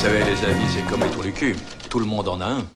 [0.00, 1.00] Vous savez, les amis, c'est comme.
[1.90, 2.66] Tout le monde en a un.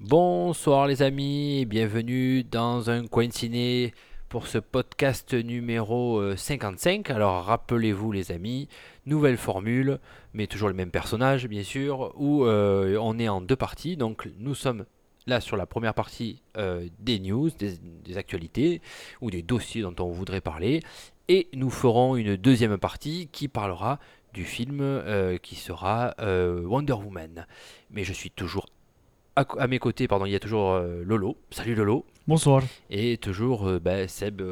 [0.00, 3.94] Bonsoir les amis bienvenue dans un coin ciné
[4.28, 7.08] pour ce podcast numéro euh, 55.
[7.10, 8.68] Alors rappelez-vous les amis,
[9.06, 10.00] nouvelle formule,
[10.34, 13.96] mais toujours le même personnage bien sûr, où euh, on est en deux parties.
[13.96, 14.86] Donc nous sommes
[15.28, 18.82] là sur la première partie euh, des news, des actualités
[19.20, 20.80] ou des dossiers dont on voudrait parler.
[21.28, 24.00] Et nous ferons une deuxième partie qui parlera
[24.32, 27.46] du film euh, qui sera euh, Wonder Woman.
[27.90, 28.66] Mais je suis toujours
[29.36, 31.36] à, à mes côtés, pardon, il y a toujours euh, Lolo.
[31.50, 32.04] Salut Lolo.
[32.26, 32.62] Bonsoir.
[32.90, 34.42] Et toujours bah, Seb,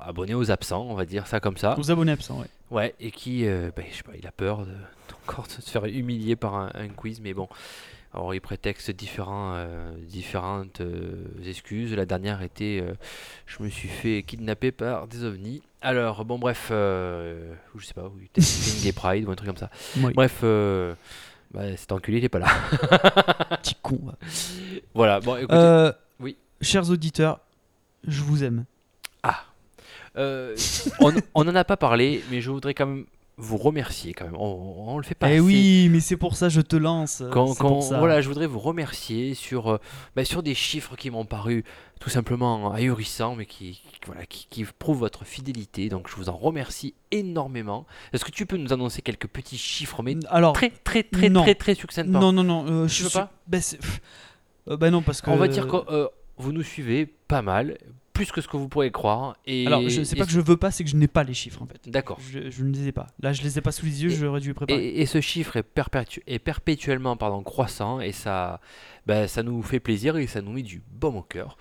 [0.00, 1.78] abonné aux absents, on va dire ça comme ça.
[1.78, 2.48] Aux abonnés absents, ouais.
[2.70, 4.72] Ouais, et qui, bah, je sais pas, il a peur de,
[5.24, 7.48] encore de se faire humilier par un, un quiz, mais bon.
[8.14, 11.92] Alors il prétexte différents, euh, différentes euh, excuses.
[11.94, 12.94] La dernière était, euh,
[13.44, 15.62] je me suis fait kidnapper par des ovnis.
[15.84, 18.30] Alors bon bref, euh, je sais pas, oui,
[18.82, 19.68] Gay Pride ou un truc comme ça.
[19.98, 20.14] Oui.
[20.14, 20.94] Bref, euh,
[21.52, 22.46] bah, cet enculé il est pas là.
[23.62, 24.00] Petit con.
[24.02, 24.14] va.
[24.94, 25.54] voilà, bon écoutez.
[25.54, 26.38] Euh, oui.
[26.62, 27.40] Chers auditeurs,
[28.08, 28.64] je vous aime.
[30.16, 30.54] Euh,
[31.00, 33.04] on on n'en a pas parlé, mais je voudrais quand même
[33.36, 34.36] vous remercier quand même.
[34.36, 35.28] On, on le fait pas.
[35.30, 35.40] eh assez.
[35.40, 37.20] oui, mais c'est pour ça je te lance.
[37.20, 37.46] euh, Quand,
[37.98, 39.80] voilà, je voudrais vous remercier sur,
[40.14, 41.64] bah, sur des chiffres qui m'ont paru
[42.00, 45.88] tout simplement ahurissants, mais qui, qui- voilà, qui, qui prouvent votre fidélité.
[45.88, 47.86] Donc je vous en remercie énormément.
[48.12, 51.42] Est-ce que tu peux nous annoncer quelques petits chiffres, mais Alors, très très très non.
[51.42, 53.30] très très succinctement non, non, non, euh, je veux suis- pas?
[54.68, 55.30] euh, bah non, parce que.
[55.30, 57.78] On va dire que euh, vous nous suivez pas mal,
[58.14, 59.36] plus que ce que vous pourrez croire.
[59.44, 61.24] Et, Alors, je sais et pas que je veux pas, c'est que je n'ai pas
[61.24, 61.90] les chiffres en fait.
[61.90, 62.18] D'accord.
[62.20, 63.08] Je, je ne les ai pas.
[63.20, 64.82] Là, je les ai pas sous les yeux, j'aurais dû les préparer.
[64.82, 68.60] Et, et ce chiffre est, perpétu- est perpétuellement pardon, croissant et ça,
[69.06, 71.58] bah, ça nous fait plaisir et ça nous met du baume au cœur.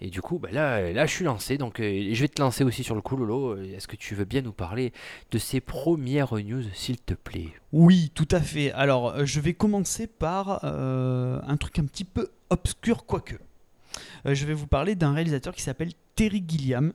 [0.00, 1.56] Et du coup, bah, là, là, je suis lancé.
[1.56, 3.56] Donc, euh, je vais te lancer aussi sur le coup, Lolo.
[3.56, 4.92] Est-ce que tu veux bien nous parler
[5.30, 7.48] de ces premières news, s'il te plaît?
[7.72, 8.72] Oui, tout à fait.
[8.72, 13.36] Alors, euh, je vais commencer par euh, un truc un petit peu obscur, quoique.
[14.26, 16.92] Euh, je vais vous parler d'un réalisateur qui s'appelle Terry Gilliam.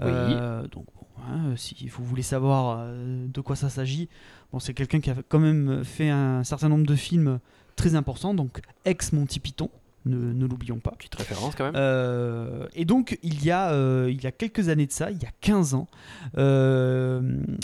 [0.00, 0.86] Euh, donc,
[1.28, 4.08] hein, si vous voulez savoir euh, de quoi ça s'agit,
[4.52, 7.38] bon, c'est quelqu'un qui a quand même fait un certain nombre de films
[7.76, 9.70] très importants, donc ex Monty Python,
[10.06, 10.92] ne, ne l'oublions pas.
[10.92, 11.74] Petite référence quand même.
[11.76, 15.18] Euh, et donc, il y, a, euh, il y a quelques années de ça, il
[15.22, 15.88] y a 15 ans,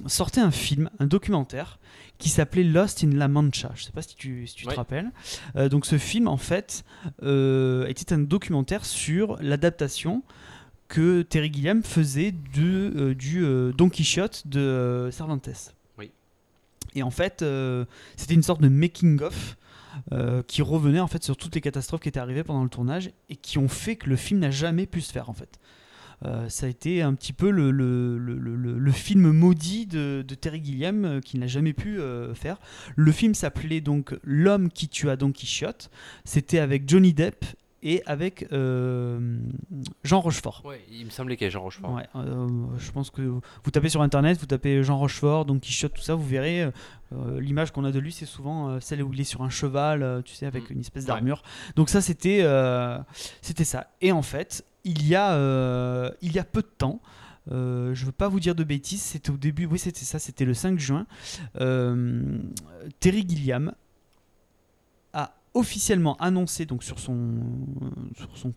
[0.06, 1.78] sortait un film, un documentaire,
[2.18, 3.70] qui s'appelait Lost in La Mancha.
[3.74, 4.72] Je ne sais pas si tu, si tu Ouais.
[4.72, 5.10] te rappelles.
[5.56, 6.84] Euh, donc, ce film, en fait,
[7.22, 10.22] euh, était un documentaire sur l'adaptation
[10.88, 13.44] que Terry Gilliam faisait de, euh, du
[13.76, 15.74] Don Quichotte de Cervantes.
[15.98, 16.10] Oui.
[16.94, 17.44] Et en fait,
[18.16, 19.56] c'était une sorte de making-of
[20.12, 23.10] euh, qui revenait en fait sur toutes les catastrophes qui étaient arrivées pendant le tournage
[23.30, 25.58] et qui ont fait que le film n'a jamais pu se faire en fait.
[26.24, 29.84] Euh, ça a été un petit peu le, le, le- le- le- le film maudit
[29.86, 32.58] de, de Terry Gilliam euh, qui n'a jamais pu euh, faire.
[32.96, 35.90] Le film s'appelait donc L'homme qui tua Don Quichotte.
[36.24, 37.44] C'était avec Johnny Depp
[37.82, 39.38] et avec euh,
[40.04, 40.62] Jean Rochefort.
[40.64, 41.92] Ouais, il me semblait qu'il y a Jean Rochefort.
[41.92, 42.48] Ouais, euh,
[42.78, 46.14] je pense que vous tapez sur internet, vous tapez Jean Rochefort, Don Quichotte, tout ça,
[46.14, 49.42] vous verrez euh, l'image qu'on a de lui, c'est souvent celle où il est sur
[49.42, 50.72] un cheval, tu sais, avec Mm.
[50.72, 51.08] une espèce Ouais.
[51.08, 51.42] d'armure.
[51.76, 52.42] Donc ça, c'était
[53.42, 53.90] c'était ça.
[54.00, 57.00] Et en fait, il y a euh, il y a peu de temps.
[57.50, 60.44] euh, je veux pas vous dire de bêtises, c'était au début, oui c'était ça, c'était
[60.44, 61.06] le 5 juin.
[61.60, 62.38] euh,
[63.00, 63.74] Terry Gilliam
[65.12, 67.34] a officiellement annoncé donc sur son,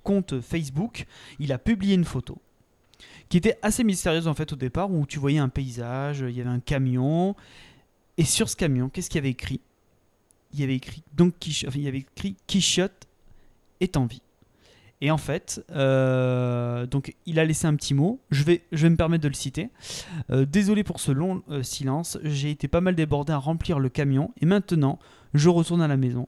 [0.03, 1.05] compte Facebook,
[1.39, 2.37] il a publié une photo
[3.29, 6.41] qui était assez mystérieuse en fait au départ où tu voyais un paysage, il y
[6.41, 7.35] avait un camion
[8.17, 9.61] et sur ce camion, qu'est-ce qu'il y avait écrit?
[10.53, 13.07] Il avait écrit il avait écrit Quichotte
[13.79, 14.21] est en vie.
[15.01, 18.19] Et en fait, euh, donc il a laissé un petit mot.
[18.31, 19.69] Je vais, me permettre de le citer.
[20.29, 22.17] Euh, Désolé pour ce long euh, silence.
[22.23, 24.99] J'ai été pas mal débordé à remplir le camion et maintenant
[25.33, 26.27] je retourne à la maison.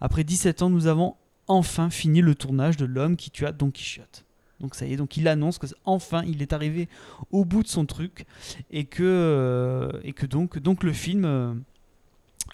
[0.00, 1.16] Après 17 ans, nous avons
[1.48, 4.24] enfin fini le tournage de l'homme qui tua Don Quichotte.
[4.60, 6.88] Donc ça y est, donc il annonce que enfin il est arrivé
[7.32, 8.26] au bout de son truc
[8.70, 11.64] et que, et que donc, le film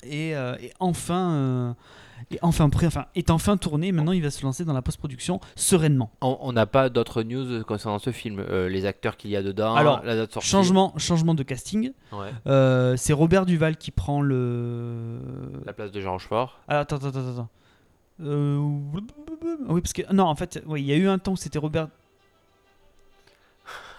[0.05, 0.35] et
[0.81, 1.77] enfin,
[2.31, 3.93] et enfin, prêt, enfin, est enfin tourné.
[3.93, 6.11] Maintenant, il va se lancer dans la post-production sereinement.
[6.21, 8.41] On n'a pas d'autres news concernant ce film.
[8.41, 10.49] Euh, les acteurs qu'il y a dedans, Alors, la date sortie.
[10.49, 11.93] Changement, changement de casting.
[12.13, 12.31] Ouais.
[12.47, 15.21] Euh, c'est Robert Duval qui prend le.
[15.65, 16.59] La place de Jean Rochefort.
[16.69, 17.31] Alors, attends, attends, attends.
[17.31, 17.49] attends.
[18.21, 18.59] Euh,
[19.69, 20.03] Oui, parce que.
[20.13, 21.89] Non, en fait, oui, il y a eu un temps où c'était Robert.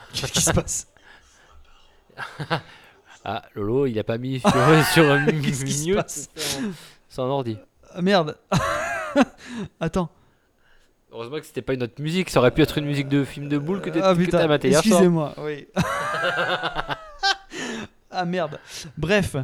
[0.13, 0.87] Qu'est-ce qui se passe?
[3.23, 4.51] Ah, Lolo, il a pas mis sur,
[4.93, 6.29] sur un Qu'est-ce qui se mute passe?
[6.35, 6.71] son-
[7.09, 7.57] son ordi.
[7.93, 8.37] Ah, Merde
[9.79, 10.09] Attends.
[11.11, 13.49] Heureusement que c'était pas une autre musique, ça aurait pu être une musique de film
[13.49, 14.79] de boule que Ah, t'as putain, maté hier.
[14.79, 15.67] Excusez-moi, oui.
[18.11, 18.59] ah merde.
[18.97, 19.35] Bref.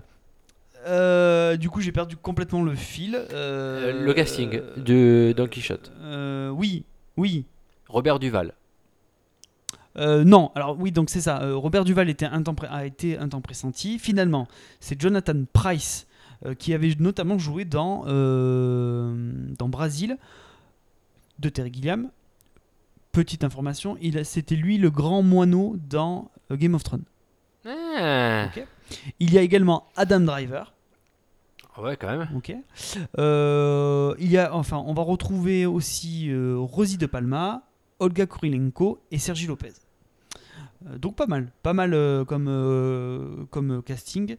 [0.88, 3.16] Euh, du coup, j'ai perdu complètement le fil.
[3.16, 5.92] Euh, Euh, le casting de Don Quichotte.
[6.52, 6.86] oui,
[7.18, 7.46] oui.
[7.88, 8.54] Robert Duval.
[9.98, 11.40] Non, alors oui, donc c'est ça.
[11.54, 13.98] Robert Duval était un temps pré- a été un temps pressenti.
[13.98, 14.48] Finalement,
[14.82, 16.06] c'est Jonathan Price
[16.60, 19.14] qui avait notamment joué dans, euh,
[19.58, 20.18] dans Brasil
[21.40, 22.10] de Terry Gilliam.
[23.12, 27.06] Petite information, c'était lui le grand moineau dans euh, Game of Thrones.
[27.66, 28.50] Ah.
[29.20, 30.74] Il y a également Adam Driver.
[31.78, 32.28] Ouais, quand même.
[32.36, 32.54] Ok.
[33.18, 37.64] Euh, il y a, enfin, on va retrouver aussi euh, Rosie de Palma,
[38.00, 39.74] Olga Kurilenko et Sergi Lopez.
[40.88, 44.38] Euh, donc pas mal, pas mal euh, comme, euh, comme casting.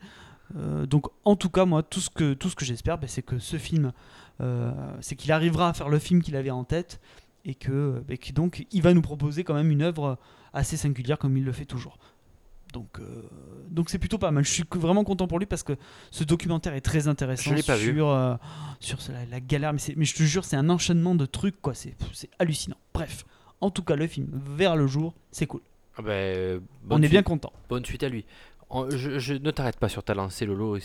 [0.56, 3.22] Euh, donc en tout cas, moi, tout ce que, tout ce que j'espère, ben, c'est
[3.22, 3.92] que ce film,
[4.40, 4.70] euh,
[5.00, 7.00] c'est qu'il arrivera à faire le film qu'il avait en tête
[7.44, 10.18] et que, et que donc il va nous proposer quand même une œuvre
[10.52, 11.98] assez singulière comme il le fait toujours.
[12.72, 13.22] Donc, euh,
[13.70, 14.44] donc c'est plutôt pas mal.
[14.44, 15.72] Je suis vraiment content pour lui parce que
[16.10, 18.02] ce documentaire est très intéressant Je pas sur, vu.
[18.02, 18.34] euh,
[18.80, 19.72] sur la, la galère.
[19.72, 21.74] Mais, mais je te jure, c'est un enchaînement de trucs, quoi.
[21.74, 22.76] C'est c'est hallucinant.
[22.92, 23.24] Bref,
[23.60, 25.62] en tout cas, le film vers le jour, c'est cool.
[25.96, 26.60] Ah ben, euh,
[26.90, 27.52] On est bien content.
[27.70, 28.26] Bonne suite à lui.
[28.90, 30.78] Je, je- ne t'arrête pas sur ta lancée, Lolo.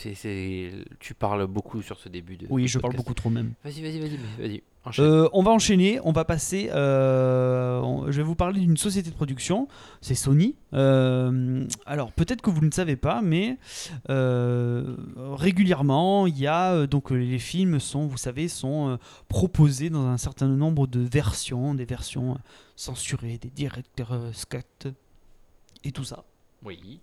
[1.00, 2.46] tu parles beaucoup sur ce début de.
[2.50, 3.54] Oui, de je parle beaucoup trop même.
[3.64, 4.64] Vas-y, vas-y, vas-y.
[5.00, 6.70] Euh, on va enchaîner, on va passer.
[6.72, 9.68] euh, on- je vais vous parler d'une société de production,
[10.00, 10.56] c'est Sony.
[10.74, 13.58] Euh, alors peut-être que vous ne le savez pas, mais
[15.16, 20.48] régulièrement, il y a donc les films sont, vous savez, sont proposés dans un certain
[20.48, 22.38] nombre de versions, des versions
[22.76, 24.88] censurées, des directeurs Scott
[25.84, 26.24] et tout ça.
[26.64, 27.00] oui.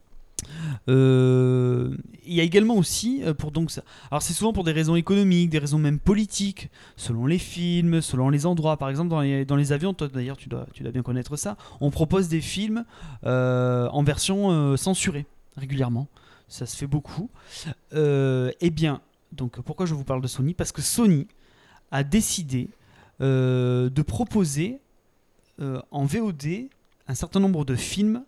[0.88, 3.82] Euh, Il y a également aussi euh, pour donc ça.
[4.10, 8.28] Alors c'est souvent pour des raisons économiques, des raisons même politiques, selon les films, selon
[8.30, 8.76] les endroits.
[8.76, 11.36] Par exemple dans les, dans les avions, toi d'ailleurs tu dois, tu dois bien connaître
[11.36, 11.56] ça.
[11.80, 12.84] On propose des films
[13.24, 15.26] euh, en version censurée
[15.56, 16.08] régulièrement.
[16.48, 17.30] Ça se fait beaucoup.
[17.92, 19.00] Eh bien,
[19.32, 20.54] donc pourquoi je vous parle de Sony?
[20.54, 21.26] Parce que Sony
[21.90, 22.70] a décidé
[23.20, 24.80] de proposer
[25.60, 26.68] en VOD
[27.06, 28.22] un certain nombre de films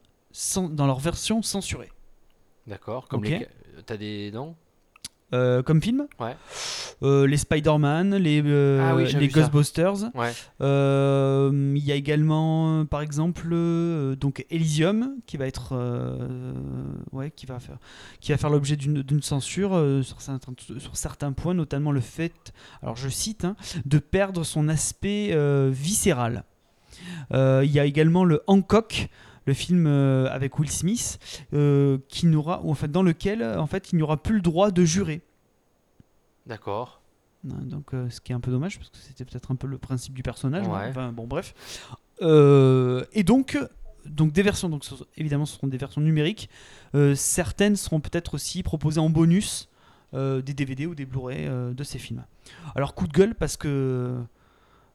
[0.54, 1.90] dans leur version censurée.
[2.66, 3.08] D'accord.
[3.08, 3.46] Comme les.
[3.86, 4.54] T'as des noms
[5.32, 6.06] Euh, comme film?
[6.18, 6.36] Ouais.
[7.02, 9.28] Euh, les Spider-Man, les, euh, Ah oui, les.
[9.28, 10.10] Ghostbusters.
[10.14, 10.32] Ouais.
[10.60, 13.48] Il y a également, par exemple,
[14.16, 15.74] donc Elysium qui va être,
[17.12, 17.78] ouais, qui va faire,
[18.20, 19.70] qui va faire l'objet d'une censure
[20.02, 22.52] sur, certains, sur certains points, notamment le fait,
[22.82, 25.34] alors je cite, hein, de perdre son aspect
[25.70, 26.44] viscéral.
[27.32, 29.08] Il y a également le Hancock,
[29.50, 31.18] le film euh, avec Will Smith,
[31.52, 34.42] euh, qui n'aura, ou en fait, dans lequel, en fait, il n'y aura plus le
[34.42, 35.22] droit de jurer.
[36.46, 37.00] D'accord.
[37.48, 39.66] Hein, Donc, euh, ce qui est un peu dommage parce que c'était peut-être un peu
[39.66, 40.68] le principe du personnage.
[40.68, 40.88] Ouais.
[40.88, 41.54] Enfin, bon, bref.
[42.22, 43.58] Euh, et donc,
[44.06, 44.68] donc des versions.
[44.68, 44.84] Donc,
[45.16, 46.48] évidemment, ce seront des versions numériques.
[46.94, 49.68] Euh, certaines seront peut-être aussi proposées en bonus
[50.14, 52.24] euh, des DVD ou des Blu-ray euh, de ces films.
[52.74, 54.16] Alors, coup de gueule parce que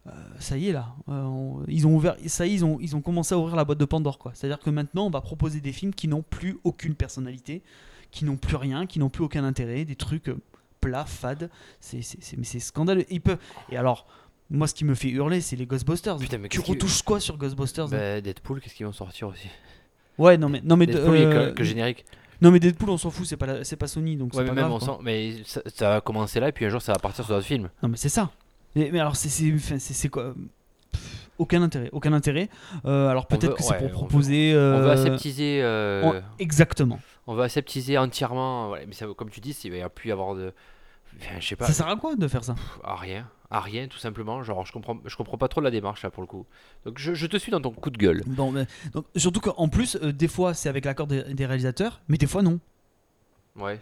[0.07, 2.77] euh, ça y est là, Euh, on- ils ont ouvert, ça y est, ils ont,
[2.81, 4.31] ils ont commencé à ouvrir la boîte de Pandore quoi.
[4.35, 7.61] C'est-à-dire que maintenant, on va proposer des films qui n'ont plus aucune personnalité,
[8.11, 10.37] qui n'ont plus rien, qui n'ont plus aucun intérêt, des trucs euh,
[10.81, 11.49] plats, fades.
[11.79, 11.99] C'est,
[12.37, 13.05] mais c'est scandaleux.
[13.09, 13.39] Ils peuvent.
[13.71, 14.05] Et alors,
[14.51, 16.17] moi, ce qui me fait hurler, c'est les Ghostbusters.
[16.17, 19.47] Putain, mais tu retouches quoi sur Ghostbusters hein Bah, Deadpool, qu'est-ce qu'ils vont sortir aussi?
[20.19, 22.05] Ouais, non mais non mais Deadpool, euh, que, que générique.
[22.41, 24.49] non mais Deadpool, on s'en fout, c'est pas c'est pas Sony, donc Ouais, c'est mais
[24.49, 24.73] pas même grave.
[24.73, 24.95] on quoi.
[24.95, 25.01] sent.
[25.03, 27.45] Mais ça, ça va commencer là, et puis un jour ça va partir sur d'autres
[27.47, 27.69] films.
[27.83, 28.31] Non mais c'est ça.
[28.75, 30.33] Mais, mais alors c'est quoi
[30.91, 31.01] Pff,
[31.37, 32.49] Aucun intérêt, aucun intérêt.
[32.85, 34.53] Euh, alors peut-être veut- que c'est ouais, pour on veut- proposer.
[34.53, 35.59] On euh, va aseptiser.
[35.61, 36.99] euh, on- Exactement.
[37.27, 38.67] On va aseptiser entièrement.
[38.69, 40.53] voilà, mais ça, comme tu dis, il va y plus y avoir de.
[41.19, 41.65] Enfin, je sais pas.
[41.65, 42.55] Ça sert à quoi de faire ça?
[42.83, 43.27] À rien.
[43.51, 44.43] À rien, tout simplement.
[44.43, 46.45] Genre, je comprends, je comprends pas trop la démarche là pour le coup.
[46.85, 48.21] Donc, je, je te suis dans ton coup de gueule.
[48.27, 52.01] Bon, mais- donc, surtout qu'en plus, euh, des fois c'est avec l'accord des, des réalisateurs,
[52.07, 52.59] mais des fois non.
[53.55, 53.79] Ouais.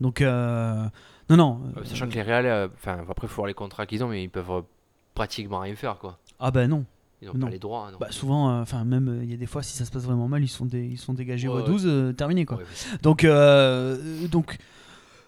[0.00, 0.86] Donc euh,
[1.30, 1.60] non non.
[1.76, 4.08] Euh, sachant que les réals, euh, enfin, après, il faut voir les contrats qu'ils ont,
[4.08, 4.60] mais ils peuvent euh,
[5.14, 6.18] pratiquement rien faire, quoi.
[6.38, 6.84] ah bah non.
[7.22, 7.46] Ils ont Non.
[7.46, 7.90] pas les droits.
[7.90, 7.98] Non.
[7.98, 10.02] Bah souvent, euh, enfin même euh, il y a des fois si ça se passe
[10.04, 12.58] vraiment mal, ils sont des, ils sont dégagés Ouais, au 12 euh, terminé quoi.
[12.58, 12.98] Ouais, ouais.
[13.02, 14.58] Donc euh, donc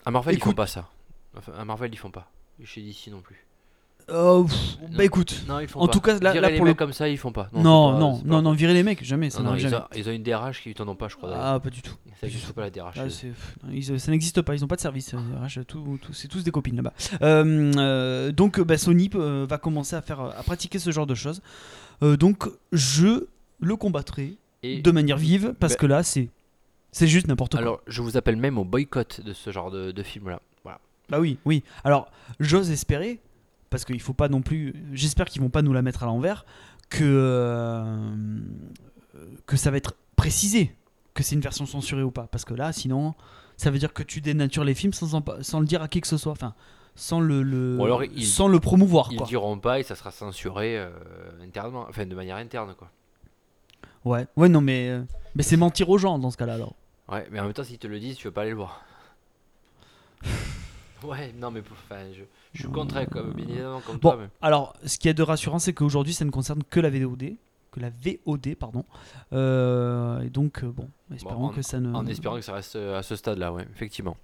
[0.05, 0.91] À Marvel, ils Écoute- font pas ça.
[1.37, 2.31] Enfin, à Marvel, ils font pas.
[2.65, 3.46] Chez DC non plus.
[4.09, 5.45] Euh, pff, bah écoute.
[5.49, 5.93] Non, ils font En pas.
[5.93, 7.49] tout cas, là- Virer là, les pour le- mecs comme ça, ils font pas.
[7.53, 9.65] Non, c'est non, pas- non, c'est non, virer les mecs, jamais, ça Non, non, n'arrive
[9.67, 9.83] ils, jamais.
[9.83, 11.31] ont, ils ont une DRH qui t'en ont pas, je crois.
[11.31, 11.45] d'ailleurs.
[11.45, 11.95] Ah, pas du tout.
[12.21, 12.95] Ça n'existe pas la DRH.
[12.99, 13.11] Ah, chez eux.
[13.11, 15.13] c'est- pff, non, ils- ça n'existe pas, ils n'ont pas de service.
[15.15, 16.93] euh, RH, tout- tout- c'est tous des copines là-bas.
[17.23, 21.07] Euh, euh, donc, euh, bah, Sony euh, va commencer à, faire, à pratiquer ce genre
[21.07, 21.43] de choses.
[22.05, 23.25] Euh, donc, je
[23.59, 26.29] le combattrai Et de manière vive parce bah- que là, c'est
[26.93, 27.61] c'est juste n'importe quoi.
[27.61, 30.41] alors, je vous appelle même au boycott de ce genre de, de film-là.
[30.63, 30.79] Voilà.
[31.11, 31.63] Bah oui, oui.
[31.85, 32.09] Alors,
[32.41, 33.21] j'ose espérer,
[33.77, 34.75] parce qu'il faut pas non plus.
[34.95, 36.47] J'espère qu'ils vont pas nous la mettre à l'envers,
[36.89, 38.09] que euh,
[39.47, 40.75] que ça va être précisé
[41.15, 43.15] que c'est une version censurée ou pas, parce que là, sinon,
[43.57, 46.07] ça veut dire que tu dénatures les films sans, sans le dire à qui que
[46.07, 46.55] ce soit, enfin,
[46.95, 50.79] sans le, le- alors, ils- sans le promouvoir, Ils diront pas et ça sera censuré
[50.79, 50.91] euh,
[51.43, 52.91] internement, enfin de manière interne quoi.
[54.05, 55.03] Ouais, ouais, non, mais euh,
[55.35, 56.75] mais c'est mentir aux gens dans ce cas-là, alors.
[57.11, 58.83] Ouais, mais en même temps, s'ils te le disent, tu veux pas aller le voir.
[61.03, 62.23] ouais, non, mais enfin, je,
[62.57, 64.19] je suis contre, comme, bien évidemment, comme Bon, toi.
[64.23, 67.37] mais- alors, ce qui est de rassurant, c'est qu'aujourd'hui, ça ne concerne que la VOD,
[67.73, 68.85] que la VOD, pardon.
[69.33, 71.95] Euh, et donc, euh, bon, espérons en- que ça ne.
[71.95, 74.17] En espérant que ça reste euh, à ce stade-là, ouais, effectivement.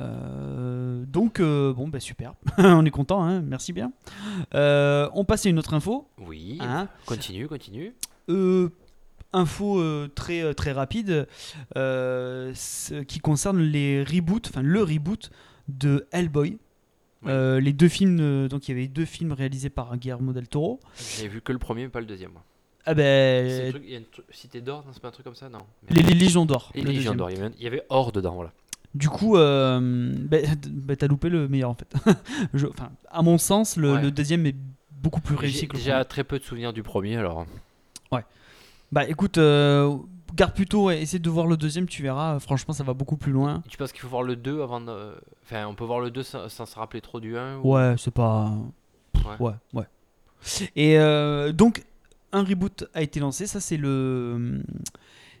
[0.00, 3.92] Euh, donc, euh, bon, bah super, on est content, hein, merci bien.
[4.52, 6.06] On passe à une autre info.
[6.18, 7.94] Oui, Hein continue, continue.
[9.34, 9.80] Info
[10.14, 11.26] très, très rapide
[11.74, 15.30] ce qui concerne les reboots, enfin le reboot
[15.68, 16.58] de Hellboy.
[17.26, 20.48] Euh, les deux films, euh, donc il y avait deux films réalisés par Guillermo del
[20.48, 20.80] Toro.
[21.18, 22.32] J'ai vu que le premier, mais pas le deuxième.
[22.32, 22.42] moi.
[22.84, 25.08] Ah C'est ben, le truc- il y a une tru- Cité d'or, non, c'est pas
[25.08, 25.60] un truc comme ça, non.
[25.88, 26.72] les, les Légions d'Or.
[26.74, 27.16] Les le Légions deuxième.
[27.16, 28.52] d'or, il y avait- il y avait or dedans, voilà.
[28.94, 31.94] Du coup, euh, ben, ben, t'as loupé le meilleur en fait.
[32.54, 34.02] Je- Enfin, à mon sens, le, Ouais.
[34.02, 34.56] le deuxième est
[34.90, 37.46] beaucoup plus réussi J'ai que le déjà très peu de souvenirs du premier, alors.
[38.90, 39.96] Bah écoute, euh,
[40.34, 43.32] garde plutôt, ouais, essaie de voir le deuxième, tu verras, franchement ça va beaucoup plus
[43.32, 43.62] loin.
[43.68, 45.14] Tu penses qu'il faut voir le 2 avant de.
[45.44, 47.94] Enfin, on peut voir le 2 sans, sans se rappeler trop du 1 ou- Ouais,
[47.98, 48.52] c'est pas...
[49.14, 49.36] Ouais.
[49.46, 49.84] Ouais, ouais.
[50.76, 51.84] Et euh, donc,
[52.32, 54.62] un reboot a été lancé, ça c'est le...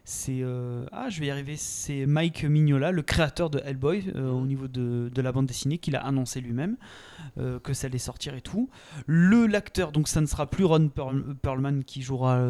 [0.04, 0.40] C'est...
[0.42, 4.44] euh, Ah, je vais y arriver, c'est Mike Mignola, le créateur de Hellboy, euh, au
[4.46, 6.76] niveau de, de la bande dessinée, qu'il a annoncé lui-même,
[7.38, 8.68] euh, que ça allait sortir et tout.
[9.06, 12.40] Le l'acteur, donc ça ne sera plus Ron Perl- Perlman qui jouera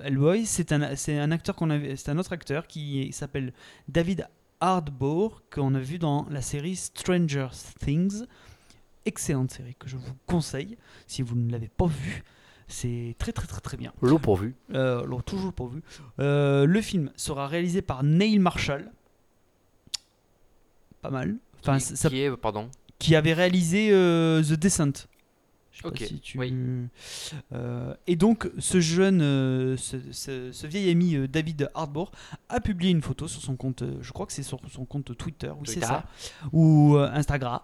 [0.00, 1.96] Hellboy, c'est un, c'est un acteur qu'on avait...
[1.96, 3.52] C'est un autre acteur qui s'appelle
[3.88, 4.26] David
[4.60, 7.48] Hardbourg, qu'on a vu dans la série Stranger
[7.84, 8.24] Things.
[9.04, 10.76] Excellente série que je vous conseille
[11.06, 12.24] si vous ne l'avez pas vue.
[12.68, 13.92] C'est très très très très bien.
[14.02, 14.54] L'eau pourvu.
[14.74, 15.82] Euh, alors, toujours pourvu.
[16.20, 18.90] Euh, le film sera réalisé par Neil Marshall.
[21.02, 21.36] Pas mal.
[21.60, 25.06] Enfin, qui, ça- qui est, pardon qui avait réalisé euh, The Descent.
[25.70, 26.52] Je sais pas Ok, si tu- oui.
[27.52, 32.10] Euh, et donc, ce jeune, euh, ce, ce- ce vieil ami euh, David Hardbourg
[32.48, 35.16] a publié une photo sur son compte, euh, je crois que c'est sur son compte
[35.16, 36.04] Twitter, oui c'est ça,
[36.52, 37.60] ou euh, Instagram,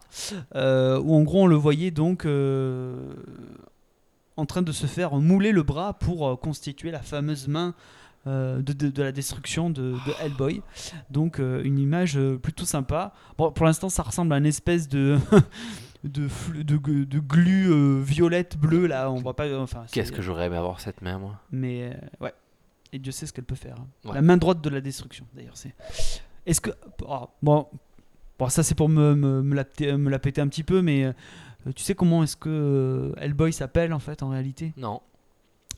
[0.54, 3.14] euh, où en gros on le voyait donc euh,
[4.36, 7.74] en train de se faire mouler le bras pour euh, constituer la fameuse main
[8.26, 10.62] euh, de, de- de la destruction de, de Hellboy.
[11.10, 13.12] Donc euh, une image euh, plutôt sympa.
[13.38, 15.18] Bon, pour l'instant ça ressemble à une espèce de...
[16.04, 16.28] de,
[17.18, 21.18] glu violette bleue là on voit pas enfin Qu'est-ce que j'aurais aimé avoir cette main,
[21.18, 21.40] moi?
[21.50, 22.32] Mais ouais.
[22.92, 23.76] Et Dieu sait ce qu'elle peut faire.
[23.78, 23.86] hein.
[24.04, 24.14] Ouais.
[24.14, 25.56] La main droite de la destruction, d'ailleurs.
[25.56, 25.74] C'est.
[26.46, 26.70] Est-ce que.
[27.06, 27.66] oh, bon.
[28.38, 30.82] Bon, ça c'est pour me, me, me la, péter- me la péter un petit peu,
[30.82, 31.12] mais
[31.72, 34.72] tu sais comment est-ce que euh, Hellboy s'appelle en fait en réalité?
[34.76, 35.00] Non.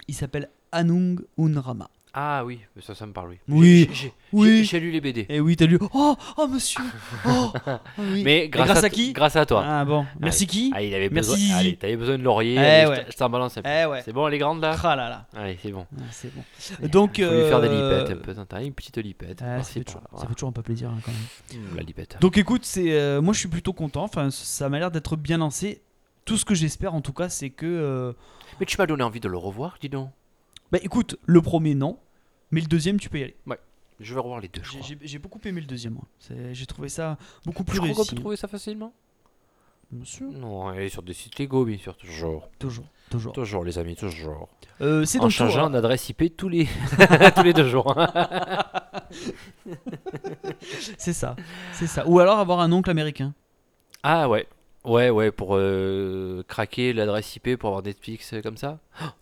[0.08, 1.90] Il s'appelle Anung Unrama.
[2.18, 3.38] Ah oui, ça, ça me parle, oui.
[3.46, 4.56] Oui, J'ai- j'ai- oui.
[4.58, 5.26] j'ai- J'ai lu les BD.
[5.28, 5.78] Et oui, t'as lu.
[5.92, 6.80] Oh, oh monsieur
[7.26, 8.22] Oh, ah oui.
[8.24, 9.62] Mais grâce, grâce à, qui Grâce à toi.
[9.66, 11.36] Ah bon, merci qui Ah, il avait Merci, besoin.
[11.36, 11.52] Zizi.
[11.52, 12.54] Allez, t'avais besoin de laurier.
[12.54, 13.04] Eh allez, je ouais.
[13.04, 13.68] t- je t'en balance un peu.
[13.68, 14.00] Eh ouais.
[14.02, 15.84] C'est bon, elle est grande là Ah là là, Allez, c'est bon.
[15.94, 16.42] Ah, c'est bon.
[16.88, 18.34] Donc, Faut lui faire des euh, lipettes un peu.
[18.48, 19.42] T'as une petite lipette.
[19.42, 20.18] ah, ça, fait toujours, par-là.
[20.22, 21.62] ça fait toujours un peu plaisir hein, quand même.
[21.64, 22.16] Mmh, La lipette.
[22.22, 24.04] Donc écoute, c'est euh, moi je suis plutôt content.
[24.04, 25.82] Enfin, ça m'a l'air d'être bien lancé.
[26.24, 27.66] Tout ce que j'espère en tout cas, c'est que.
[27.66, 28.12] euh,
[28.58, 30.08] Mais tu m'as donné envie de le revoir, dis donc.
[30.72, 31.98] Bah écoute, le premier non,
[32.50, 33.36] mais le deuxième tu peux y aller.
[33.98, 34.60] Je vais revoir les deux,
[35.02, 35.94] J'ai- beaucoup aimé le deuxième.
[35.94, 36.04] moi.
[36.18, 38.14] C'est- J'ai trouvé ça beaucoup plus Je crois qu'on réussi.
[38.14, 38.92] peut trouver ça facilement?
[39.90, 40.30] Bien sûr.
[40.32, 42.48] Non, est sur des sites Lego, bien sûr, toujours.
[42.58, 43.32] Toujours, toujours.
[43.32, 44.48] Toujours, les amis, toujours.
[44.82, 46.66] Euh, c'est En donc changeant d'adresse IP tous les,
[47.36, 47.94] tous les deux jours.
[50.98, 51.36] C'est ça,
[51.72, 52.06] c'est ça.
[52.08, 53.32] Ou alors avoir un oncle américain.
[54.02, 54.46] ah ouais.
[54.84, 58.78] Ouais, ouais, pour euh, craquer l'adresse IP pour avoir Netflix euh, comme ça.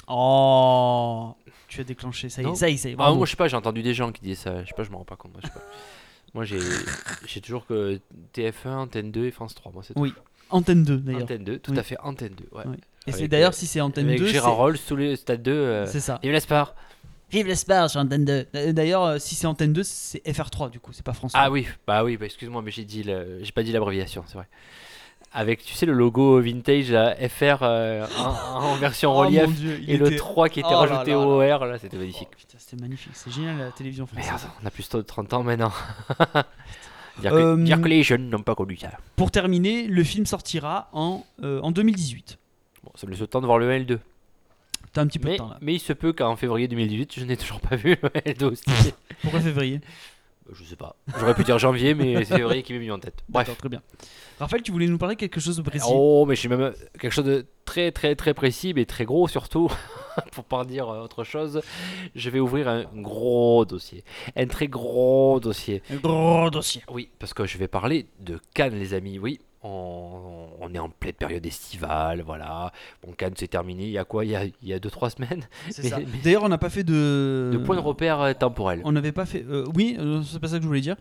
[0.09, 1.35] Oh,
[1.69, 2.29] tu as déclenché.
[2.29, 2.97] Ça y est, ça y est, ça y est.
[2.99, 4.63] Ah, moi, je sais pas, j'ai entendu des gens qui disaient ça.
[4.63, 5.33] Je sais pas, je me rends pas compte.
[5.33, 5.61] Moi, je sais pas.
[6.35, 6.59] Moi, j'ai
[7.27, 8.01] j'ai toujours que
[8.35, 9.71] TF1, Antenne 2 et France 3.
[9.73, 10.01] Moi, c'est tout.
[10.01, 10.13] Oui,
[10.51, 11.23] Antenne 2 d'ailleurs.
[11.23, 11.79] Antenne 2, tout Oui.
[11.79, 12.49] à fait, Antenne 2.
[12.59, 12.65] Ouais.
[12.67, 12.77] Oui.
[13.07, 15.53] Et c'est d'ailleurs euh, si c'est Antenne Avec 2, Gérard Rolls sous le stade 2.
[15.53, 16.19] euh, c'est ça.
[16.25, 16.75] Laisse pas.
[17.31, 18.47] Vive l'espace sur Antenne 2.
[18.55, 21.45] Euh, D'ailleurs, euh, si c'est Antenne 2, c'est FR3 du coup, c'est pas France 3.
[21.45, 24.35] Ah oui, bah oui, bah excuse-moi, mais j'ai dit le- j'ai pas dit l'abréviation, c'est
[24.35, 24.49] vrai.
[25.35, 28.25] Avec, tu sais, le logo vintage là, FR euh, en,
[28.63, 31.43] en version Oh, relief Dieu, et le était- 3 qui était Oh rajouté là au.
[31.43, 32.29] OR, là, c'était magnifique.
[32.33, 33.13] Oh, putain, c'était magnifique.
[33.15, 34.31] C'est génial la télévision française.
[34.31, 35.73] Merde, on a plus de 30 ans maintenant.
[37.21, 38.91] dire, que, Euh, dire que les jeunes n'ont pas connu ça.
[39.17, 42.39] Pour terminer, le film sortira en, euh, en 2018.
[42.85, 44.01] Bon, ça me laisse le temps de voir le 1 et le 2.
[44.93, 45.59] T'as un petit peu Mais, de temps là.
[45.61, 48.29] mais il se peut qu'en février 2018, je n'ai toujours pas vu le 1 et
[48.29, 48.65] le 2 aussi.
[49.23, 49.81] Pourquoi février?
[50.53, 50.97] Je sais pas.
[51.19, 53.23] J'aurais pu dire janvier, mais c'est février qui m'est mis en tête.
[53.29, 53.57] Bref.
[53.57, 53.83] Très bien.
[54.39, 57.25] Raphaël, tu voulais nous parler quelque chose de précis Oh, mais j'ai même quelque chose
[57.25, 59.71] de très très très précis, mais très gros surtout,
[60.33, 61.63] pour pas dire euh, autre chose.
[62.15, 64.05] Je vais ouvrir un gros dossier,
[64.37, 65.83] un très gros dossier.
[65.91, 66.83] Un gros dossier.
[66.91, 69.19] Oui, parce que je vais parler de Cannes, les amis.
[69.19, 72.71] Oui, on, on est en pleine période estivale, voilà.
[73.03, 73.85] Bon, Cannes c'est terminé.
[73.85, 74.25] Il y a quoi?
[74.25, 75.43] Il y a, il y a deux trois semaines.
[75.71, 75.99] C'est Mais- ça.
[75.99, 77.51] mais- D'ailleurs, on n'a pas fait de.
[77.53, 78.81] De point de repère euh, temporel.
[78.85, 79.45] On n'avait pas fait.
[79.49, 80.97] euh, oui, euh, c'est pas ça que je voulais dire.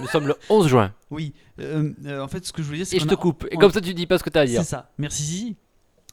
[0.00, 0.92] Nous sommes le 11 juin.
[1.10, 1.32] Oui.
[1.60, 3.46] euh, euh, en fait, ce que je voulais dire, c'est Et je te a- coupe.
[3.50, 4.62] Et on- comme ça, tu dis pas ce que tu as à dire.
[4.62, 4.90] C'est ça.
[4.98, 5.56] Merci Zizi.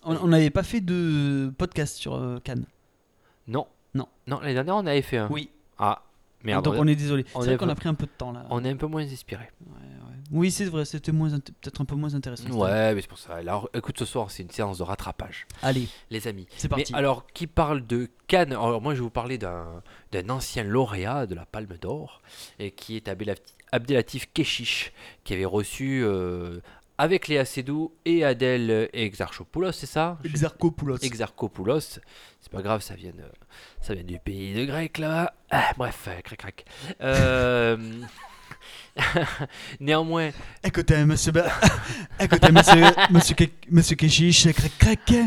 [0.05, 2.65] On n'avait pas fait de podcast sur euh, Cannes.
[3.47, 3.67] Non.
[3.93, 4.07] Non.
[4.27, 5.29] Non, l'année dernière, on avait fait un.
[5.29, 5.49] Oui.
[5.77, 6.01] Ah,
[6.43, 6.65] merde.
[6.65, 7.25] Donc on est désolé.
[7.27, 8.45] C'est est vrai qu'on a pris un peu de temps là.
[8.49, 9.49] on est un peu moins inspiré.
[10.33, 10.83] Oui, c'est vrai.
[10.83, 12.49] C'était peut-être un peu moins intéressant.
[12.49, 13.35] Ouais, mais c'est pour ça.
[13.35, 16.47] Alors, écoute, ce soir, c'est une séance de rattrapage, Allez, les amis.
[16.57, 16.93] c'est Mais parti.
[16.95, 18.51] alors, qui parle de Cannes?
[18.51, 22.21] Alors, moi, je vais vous parler d'un d'un ancien lauréat de la Palme d'Or,
[22.59, 24.91] et qui est Abdelati- Abdelatif Keshish,
[25.23, 26.59] qui avait reçu euh,
[26.97, 30.17] avec Léa Seydoux et Adèle Exarchopoulos, c'est ça?
[30.23, 30.97] Exarchopoulos.
[30.97, 31.79] Exarchopoulos.
[31.79, 33.31] C'est pas grave, ça vient, de-
[33.81, 35.33] ça vient du pays de grec là.
[35.49, 36.65] Ah, bref, euh, crac crac.
[37.01, 37.77] Euh,
[39.79, 40.29] Néanmoins,
[40.63, 41.33] Écoutez, monsieur.
[42.19, 42.83] Écoutez, monsieur.
[43.09, 44.47] Monsieur, Ke- monsieur Keshish,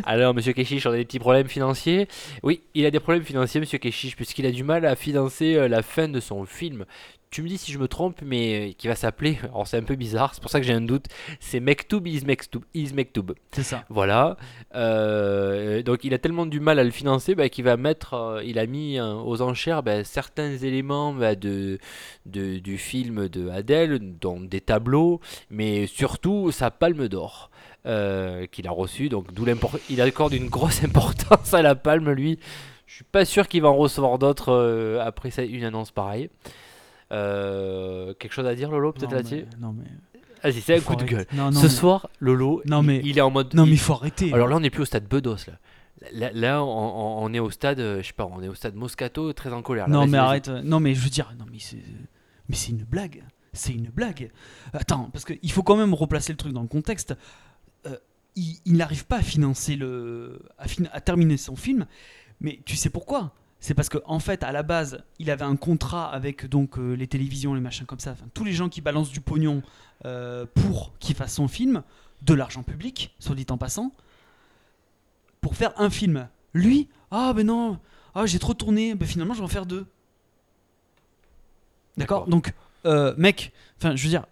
[0.04, 2.08] alors Monsieur Keshish, on a des petits problèmes financiers.
[2.42, 5.68] Oui, il a des problèmes financiers, Monsieur Keshish, puisqu'il a du mal à financer euh,
[5.68, 6.84] la fin de son film.
[7.36, 9.82] Tu me dis si je me trompe, mais euh, qui va s'appeler, alors c'est un
[9.82, 11.04] peu bizarre, c'est pour ça que j'ai un doute,
[11.38, 12.62] c'est Mektoub is Mektoub.
[12.72, 13.34] Is Mektoub.
[13.52, 13.84] C'est ça.
[13.90, 14.38] Voilà.
[14.74, 18.42] Euh, donc il a tellement du mal à le financer bah, qu'il va mettre, euh,
[18.42, 21.78] il a mis euh, aux enchères bah, certains éléments bah, de,
[22.24, 25.20] de- du film de Adèle, dont des tableaux,
[25.50, 27.50] mais surtout sa palme d'or.
[27.84, 29.44] qu'il a reçue, donc d'où
[29.90, 32.38] il accorde une grosse importance à la palme, lui.
[32.86, 36.30] Je suis pas sûr qu'il va en recevoir d'autres après ça- une annonce pareille.
[37.12, 39.84] Euh, quelque chose à dire, Lolo, peut-être là-dessus Non, mais.
[40.42, 41.14] Vas-y, c'est un coup de gueule.
[41.21, 41.36] arrêter.
[41.36, 43.54] Non, non, Ce mais- soir, Lolo, Non, il- mais- il, est en mode.
[43.54, 44.32] Non, mais il faut arrêter.
[44.32, 45.36] alors là, on n'est plus au stade Bedos.
[45.47, 45.52] Là,
[46.12, 49.32] là, là, on, est au stade, euh, je sais pas, on est au stade Moscato,
[49.32, 49.88] très en colère.
[49.88, 49.95] là.
[49.95, 50.49] non, mais arrête.
[50.49, 51.32] euh, Non, mais je veux dire.
[51.38, 51.78] Non, mais c'est.
[52.49, 53.23] Mais c'est une blague.
[53.54, 54.30] C'est une blague.
[54.75, 57.14] Attends, parce qu'il faut quand même replacer le truc dans le contexte.
[57.86, 57.97] Euh,
[58.36, 60.40] il il n'arrive pas à financer le.
[60.58, 61.86] À, fin- à terminer son film.
[62.40, 63.32] Mais tu sais pourquoi?
[63.60, 66.95] C'est parce qu'en en fait, à la base, il avait un contrat avec donc euh,
[66.95, 69.62] les télévisions, les machins comme ça, enfin, tous les gens qui balancent du pognon
[70.04, 71.82] euh, pour qu'il fasse son film,
[72.23, 73.92] de l'argent public, soit dit en passant,
[75.40, 76.28] pour faire un film.
[76.54, 77.78] Lui, ah ben non,
[78.14, 79.86] ah j'ai trop tourné, ben finalement je vais en faire deux.
[81.97, 82.26] D'accord?
[82.28, 82.52] Donc,
[82.84, 84.26] euh, mec, enfin je veux dire,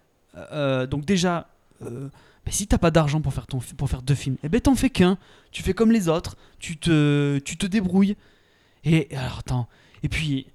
[0.87, 1.47] donc déjà,
[1.81, 2.09] ben,
[2.49, 4.89] si t'as pas d'argent pour faire, ton, pour faire deux films, eh ben t'en fais
[4.89, 5.17] qu'un,
[5.51, 8.15] tu fais comme les autres, tu te, tu te débrouilles.
[8.85, 9.67] Et alors attends,
[10.03, 10.47] et puis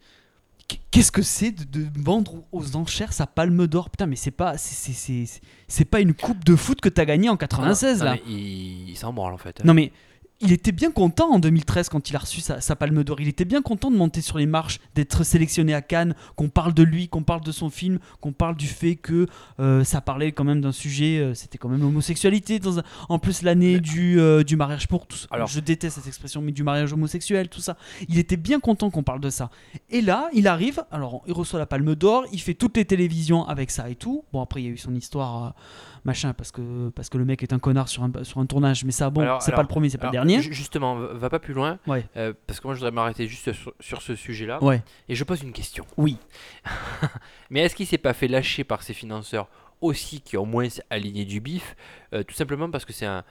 [0.90, 3.90] qu'est-ce que c'est de, de vendre aux enchères sa palme d'or?
[3.90, 7.98] Putain, mais c'est pas, c'est, pas une coupe de foot que t'as gagnée en 96
[7.98, 8.12] Non, là.
[8.14, 9.64] mais il, il s'en branle en fait.
[9.64, 9.92] Non mais
[10.40, 13.20] il était bien content en 2013 quand il a reçu sa, sa palme d'or.
[13.20, 16.72] Il était bien content de monter sur les marches, d'être sélectionné à Cannes, qu'on parle
[16.74, 19.26] de lui, qu'on parle de son film, qu'on parle du fait que
[19.60, 22.58] euh, ça parlait quand même d'un sujet, euh, c'était quand même l'homosexualité.
[22.58, 25.26] Dans un- en plus l'année du, euh, du mariage pour tous.
[25.30, 27.76] Alors- je déteste cette expression, mais du mariage homosexuel, tout ça.
[28.08, 29.50] Il était bien content qu'on parle de ça.
[29.90, 33.46] Et là, il arrive, alors il reçoit la palme d'or, il fait toutes les télévisions
[33.46, 34.24] avec ça et tout.
[34.32, 35.54] Bon après il y a eu son histoire.
[36.04, 38.84] Machin, parce que, parce que le mec est un connard sur un, sur un tournage,
[38.84, 40.40] mais ça, bon, c'est pas le premier, c'est pas le dernier.
[40.40, 42.06] ju- Justement, va va pas plus loin, Ouais.
[42.16, 44.62] euh, parce que moi je voudrais m'arrêter juste sur, sur ce sujet-là.
[44.64, 44.82] Ouais.
[45.08, 45.84] Et je pose une question.
[45.96, 46.16] Oui.
[47.50, 49.48] Mais est-ce qu'il s'est pas fait lâcher par ses financeurs
[49.80, 51.74] aussi qui ont moins aligné du bif,
[52.12, 53.24] euh, tout simplement parce que c'est un,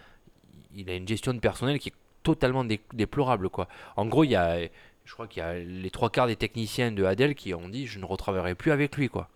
[0.76, 3.68] il a une gestion de personnel qui est totalement dé- déplorable quoi.
[3.96, 4.60] En gros, il y a,
[5.06, 7.86] je crois qu'il y a les trois quarts des techniciens de Adèle qui ont dit
[7.88, 9.30] je ne retravaillerai plus avec lui quoi.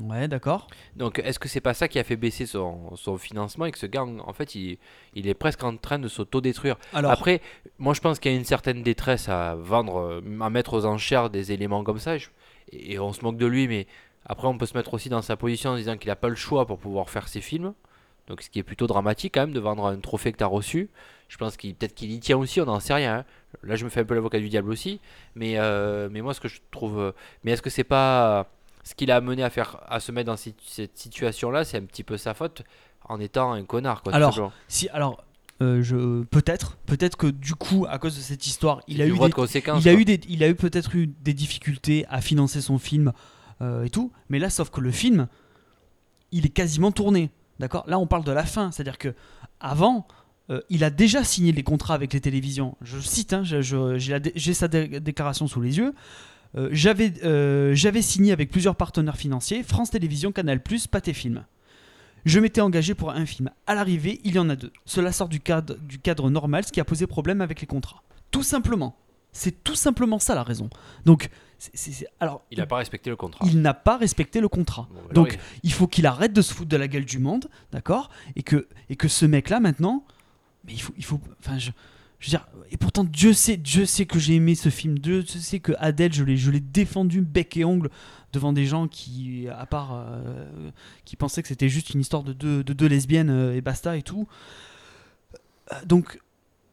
[0.00, 0.66] Ouais, d'accord.
[0.96, 3.78] Donc est-ce que c'est pas ça qui a fait baisser son, son financement et que
[3.78, 4.78] ce gars en fait il,
[5.14, 6.76] il est presque en train de s'auto-détruire?
[6.92, 7.40] Alors, Après,
[7.78, 10.84] moi je pense qu'il y a une certaine détresse à vendre, euh, à mettre aux
[10.84, 12.18] enchères des éléments comme ça.
[12.18, 12.28] je-
[12.72, 13.86] Et, on se moque de lui, mais
[14.26, 16.34] après on peut se mettre aussi dans sa position en disant qu'il n'a pas le
[16.36, 17.72] choix pour pouvoir faire ses films.
[18.28, 20.46] Donc ce qui est plutôt dramatique quand même de vendre un trophée que tu as
[20.46, 20.90] reçu.
[21.28, 23.20] Je pense qu'il peut-être qu'il y tient aussi, on n'en sait rien.
[23.20, 23.24] hein.
[23.64, 25.00] Là je me fais un peu l'avocat du diable aussi.
[25.34, 27.00] Mais, euh, mais moi ce que je trouve...
[27.00, 27.12] euh,
[27.44, 28.46] Mais est-ce que c'est pas...
[28.82, 32.04] Ce qui l'a amené à, faire, à se mettre dans cette situation-là, c'est un petit
[32.04, 32.62] peu sa faute.
[33.08, 34.02] en étant un connard.
[34.02, 34.52] Quoi, Alors.
[34.68, 35.22] Si, alors,
[35.62, 39.06] euh, je peut-être, peut-être que du coup, à cause de cette histoire, il C'est a
[39.06, 42.20] eu des, de il a eu des, il a eu peut-être eu des difficultés à
[42.20, 43.12] financer son film
[43.60, 44.10] euh, et tout.
[44.30, 45.28] Mais là, sauf que le film,
[46.32, 47.30] il est quasiment tourné.
[47.58, 47.84] D'accord?
[47.86, 48.70] Là, on parle de la fin.
[48.72, 49.14] C'est-à-dire que
[49.60, 50.06] avant,
[50.48, 52.76] euh, il a déjà signé les contrats avec les télévisions.
[52.80, 55.94] Je cite, hein, j'ai sa dé- déclaration sous les yeux.
[56.56, 60.60] Euh, J'avais euh, j'avais signé avec plusieurs partenaires financiers France Télévisions, Canal+,
[60.90, 61.44] Pathé Film.
[62.26, 63.50] Je m'étais engagé pour un film.
[63.66, 64.72] À l'arrivée, il y en a deux.
[64.84, 68.02] Cela sort du cadre, du cadre normal, ce qui a posé problème avec les contrats.
[68.30, 68.96] Tout simplement.
[69.32, 70.68] C'est tout simplement ça la raison.
[71.06, 73.46] Donc, c'est- c'est- c'est- alors, Il n'a pas respecté le contrat.
[73.48, 74.88] il n'a pas respecté le contrat.
[74.90, 77.20] Bon, alors, Donc, il- il faut qu'il arrête de se foutre de la gueule du
[77.20, 78.10] monde, d'accord?
[78.36, 80.04] Et que, et que ce mec-là, maintenant,
[80.66, 81.70] mais il faut, il faut, enfin, je,
[82.20, 85.24] je veux dire, et pourtant Dieu sait, Dieu sait que j'ai aimé ce film, Dieu
[85.26, 87.90] sait que Adèle, je l'ai, je l'ai défendu bec et ongle
[88.32, 90.70] devant des gens qui, à part, euh,
[91.04, 93.96] qui pensaient que c'était juste une histoire de deux, de deux lesbiennes euh, et basta
[93.96, 94.28] et tout.
[95.72, 96.20] Euh, Donc,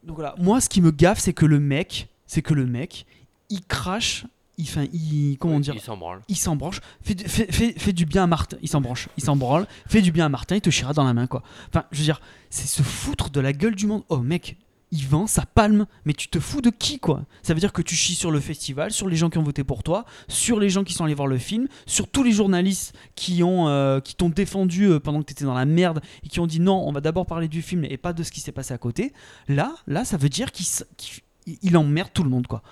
[0.04, 3.06] donc voilà, moi, ce qui me gaffe, c'est que le mec, c'est que le mec,
[3.50, 4.26] il crache,
[4.58, 6.20] il, enfin, il, comment ouais, dire, Il s'en branle.
[6.28, 9.24] il s'en branche, fait, fait, fait- fait du bien à Martin, il s'en branche, il
[9.24, 11.42] s'en branle, fait du bien à Martin, il te chira dans la main quoi.
[11.68, 14.02] Enfin, je veux dire, c'est se foutre de la gueule du monde.
[14.08, 14.56] Oh mec,
[14.90, 17.24] il vend sa palme, mais tu te fous de qui quoi?
[17.42, 19.64] Ça veut dire que tu chies sur le festival, sur les gens qui ont voté
[19.64, 22.94] pour toi, sur les gens qui sont allés voir le film, sur tous les journalistes
[23.14, 26.28] qui ont euh, qui t'ont défendu euh, pendant que tu étais dans la merde et
[26.28, 28.40] qui ont dit non, on va d'abord parler du film et pas de ce qui
[28.40, 29.12] s'est passé à côté.
[29.48, 32.62] Là, là, ça veut dire qu'il emmerde tout le monde quoi.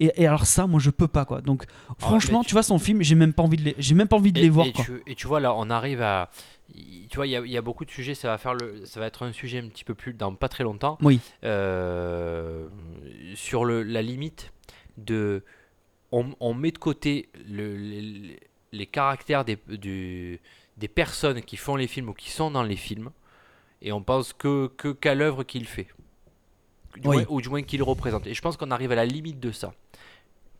[0.00, 1.40] Et, et alors ça, moi je peux pas quoi.
[1.40, 1.64] Donc
[1.98, 4.16] franchement, mais tu vois son film, j'ai même pas envie de les, j'ai même pas
[4.16, 4.84] envie de Et, les voir et quoi.
[4.84, 6.30] tu, et tu vois, là, on arrive à.
[6.74, 8.84] Tu vois, il y, a- il y a beaucoup de sujets, ça va, faire le,
[8.86, 10.96] ça va être un sujet un petit peu plus dans pas très longtemps.
[11.02, 11.20] Oui.
[11.44, 12.66] Euh,
[13.34, 14.52] sur le, la limite
[14.96, 15.44] de.
[16.10, 18.38] On, on met de côté le- les,
[18.72, 20.40] les caractères des, du-
[20.76, 23.10] des personnes qui font les films ou qui sont dans les films
[23.80, 24.68] et on pense que,
[25.00, 25.88] qu'à l'œuvre qu'il fait.
[26.96, 27.16] Du Oui.
[27.16, 28.26] moins- ou du moins qu'il représente.
[28.26, 29.72] Et je pense qu'on arrive à la limite de ça.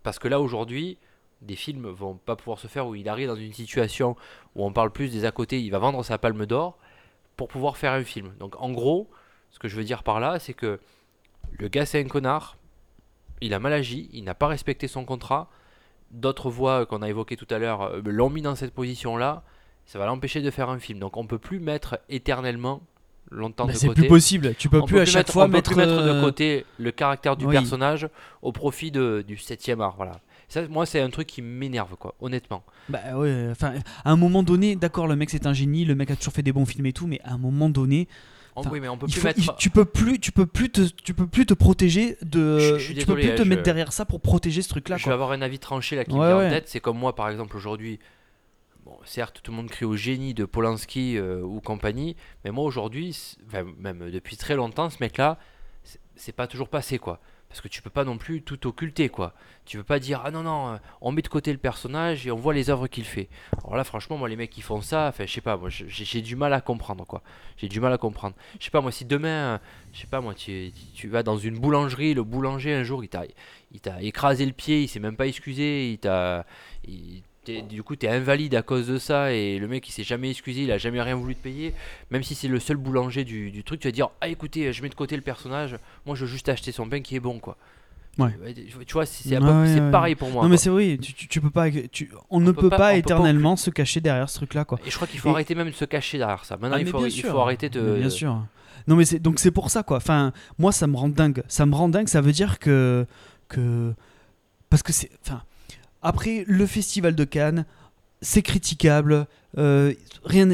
[0.03, 0.97] Parce que là, aujourd'hui,
[1.43, 4.17] des films vont pas pouvoir se faire où il arrive dans une situation
[4.55, 6.79] où on parle plus des à côté, il va vendre sa palme d'or
[7.37, 8.33] pour pouvoir faire un film.
[8.39, 9.11] Donc en gros,
[9.51, 10.81] ce que je veux dire par là, c'est que
[11.59, 12.57] le gars c'est un connard,
[13.41, 15.51] il a mal agi, il n'a pas respecté son contrat.
[16.11, 19.43] D'autres voix qu'on a évoquées tout à l'heure euh, l'ont mis dans cette position-là,
[19.87, 20.99] ça va l'empêcher de faire un film.
[20.99, 22.83] Donc on peut plus mettre éternellement
[23.31, 24.03] longtemps Bah, de c'est côté.
[24.03, 24.55] plus possible.
[24.57, 26.23] Tu peux On plus à chaque mettre, fois on peut mettre, plus mettre de euh,
[26.23, 27.53] côté le caractère du oui.
[27.53, 28.09] personnage
[28.43, 29.95] au profit de, du 7 art.
[29.97, 30.13] Voilà.
[30.53, 32.63] Ça, moi, c'est un truc qui m'énerve, quoi, honnêtement.
[32.91, 33.73] Bah ouais, enfin,
[34.05, 36.43] à un moment donné, d'accord, le mec c'est un génie, le mec a toujours fait
[36.43, 38.07] des bons films et tout, mais à un moment donné,
[38.55, 39.39] Enfin, oui, mais on peut il plus faut- mettre.
[39.41, 42.93] il- tu peux plus, tu peux plus te, tu peux plus te protéger de, Je-
[42.93, 44.99] tu peux plus hein, te je- mettre derrière ça pour protéger ce truc-là.
[44.99, 45.13] je quoi.
[45.13, 46.47] vais avoir un avis tranché là qui Ouais, me vient ouais.
[46.49, 46.69] en tête.
[46.69, 47.99] C'est comme moi, par exemple, aujourd'hui.
[48.85, 52.65] Bon, certes, tout le monde crie au génie de Polanski euh, ou compagnie, mais moi
[52.65, 55.39] aujourd'hui, enfin, même depuis très longtemps, ce mec-là,
[56.15, 57.21] c'est pas toujours passé, quoi.
[57.53, 59.35] Parce que tu peux pas non plus tout occulter, quoi.
[59.67, 62.31] Tu peux pas dire, ah non, non, euh, on met de côté le personnage et
[62.31, 63.29] on voit les œuvres qu'il fait.
[63.63, 66.23] Alors là, franchement, moi, les mecs qui font ça, enfin, je sais pas, moi, j'ai
[66.23, 67.21] du mal à comprendre, quoi.
[67.59, 68.35] J'ai du mal à comprendre.
[68.59, 69.59] Je sais pas, moi, si demain, euh,
[69.93, 73.09] je sais pas, moi, tu, tu vas dans une boulangerie, le boulanger, un jour, il
[73.09, 73.25] t'a
[73.71, 76.47] il t'a écrasé le pied, il s'est même pas excusé, il t'a.
[77.69, 80.31] Du coup, tu es invalide à cause de ça et le mec il s'est jamais
[80.31, 81.75] excusé, il a jamais rien voulu te payer.
[82.13, 84.81] Même si c'est le seul boulanger du, du truc, tu vas dire Ah, écoutez, je
[84.81, 85.77] mets de côté le personnage,
[86.07, 87.57] moi je veux juste acheter son pain qui est bon quoi.
[88.19, 88.31] Ouais.
[88.87, 89.43] Tu vois, c'est Ouais,
[89.81, 90.43] ouais, pareil pour moi.
[90.45, 92.77] non mais c'est oui, tu, tu, tu peux pas, tu, on, ne peut peut pas-
[92.77, 94.79] pas, on peut pas éternellement se cacher derrière ce truc-là quoi.
[94.87, 96.57] Et je crois qu'il faut Et- arrêter même de se cacher derrière ça.
[96.59, 97.81] Maintenant, Ah, il, faut, il faut arrêter de.
[97.81, 98.45] Mais bien sûr.
[98.87, 99.97] Non mais c'est donc c'est pour ça quoi.
[99.97, 101.43] Enfin, moi ça me rend dingue.
[101.49, 102.07] Ça me rend dingue.
[102.09, 103.07] Ça veut dire que
[103.49, 103.95] que
[104.71, 105.43] parce que c'est enfin
[106.03, 107.65] après le festival de Cannes,
[108.21, 109.27] c'est critiquable.
[109.59, 109.93] euh,
[110.25, 110.49] rien,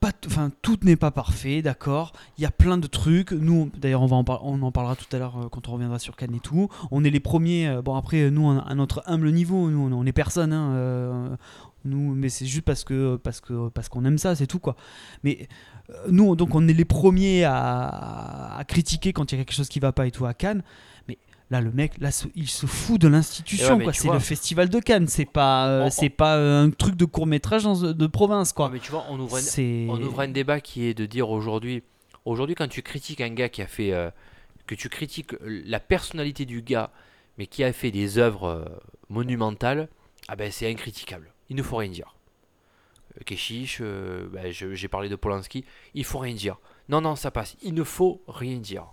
[0.00, 2.12] pas, enfin tout n'est pas parfait, d'accord?
[2.36, 3.32] Il y a plein de trucs.
[3.32, 5.98] Nous, d'ailleurs, on va en on en parlera tout à l'heure euh, quand on reviendra
[5.98, 6.68] sur Cannes et tout.
[6.90, 7.68] On est les premiers.
[7.68, 10.52] euh, bon après, nous à notre humble niveau, nous on, est personne.
[10.52, 11.36] hein,
[11.84, 14.76] nous, mais c'est juste parce que parce que parce qu'on aime ça, c'est tout quoi.
[15.24, 15.48] Mais
[16.10, 19.68] nous, donc, on est les premiers à, à critiquer quand il y a quelque chose
[19.68, 20.62] qui va pas et tout à Cannes.
[21.50, 23.78] Là, le mec, là, il se fout de ouais, l'institution.
[23.78, 25.06] tu C'est le festival de Cannes.
[25.08, 28.54] C'est pas, euh, On- c'est pas euh, un truc de court métrage de province, Ouais,
[28.54, 28.68] quoi.
[28.70, 29.86] mais tu vois, on ouvre un, C'est.
[29.88, 31.82] on ouvre un débat qui est de dire aujourd'hui,
[32.26, 34.10] aujourd'hui quand tu critiques un gars qui a fait, euh,
[34.66, 36.90] que tu critiques la personnalité du gars,
[37.38, 39.88] mais qui a fait des œuvres monumentales,
[40.28, 41.32] ah ben c'est incritiquable.
[41.48, 42.14] Il ne faut rien dire.
[43.24, 46.58] Keshish, euh, ben, j'ai parlé de Polanski, il faut rien dire.
[46.88, 47.56] Non, non, ça passe.
[47.62, 48.84] Il ne faut rien dire.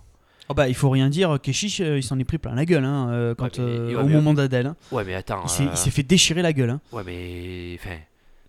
[0.48, 1.38] Oh bah, il faut rien dire.
[1.42, 3.88] Keshish, euh, il s'en est pris plein la gueule hein, euh, quand, Ouais, mais- euh,
[3.88, 4.66] ouais, au mais- moment d'Adèle.
[4.66, 4.76] hein.
[4.92, 5.42] Ouais, mais attends.
[5.44, 6.70] Il s'est- fait déchirer la gueule.
[6.70, 6.80] hein.
[6.92, 7.96] Ouais, mais enfin,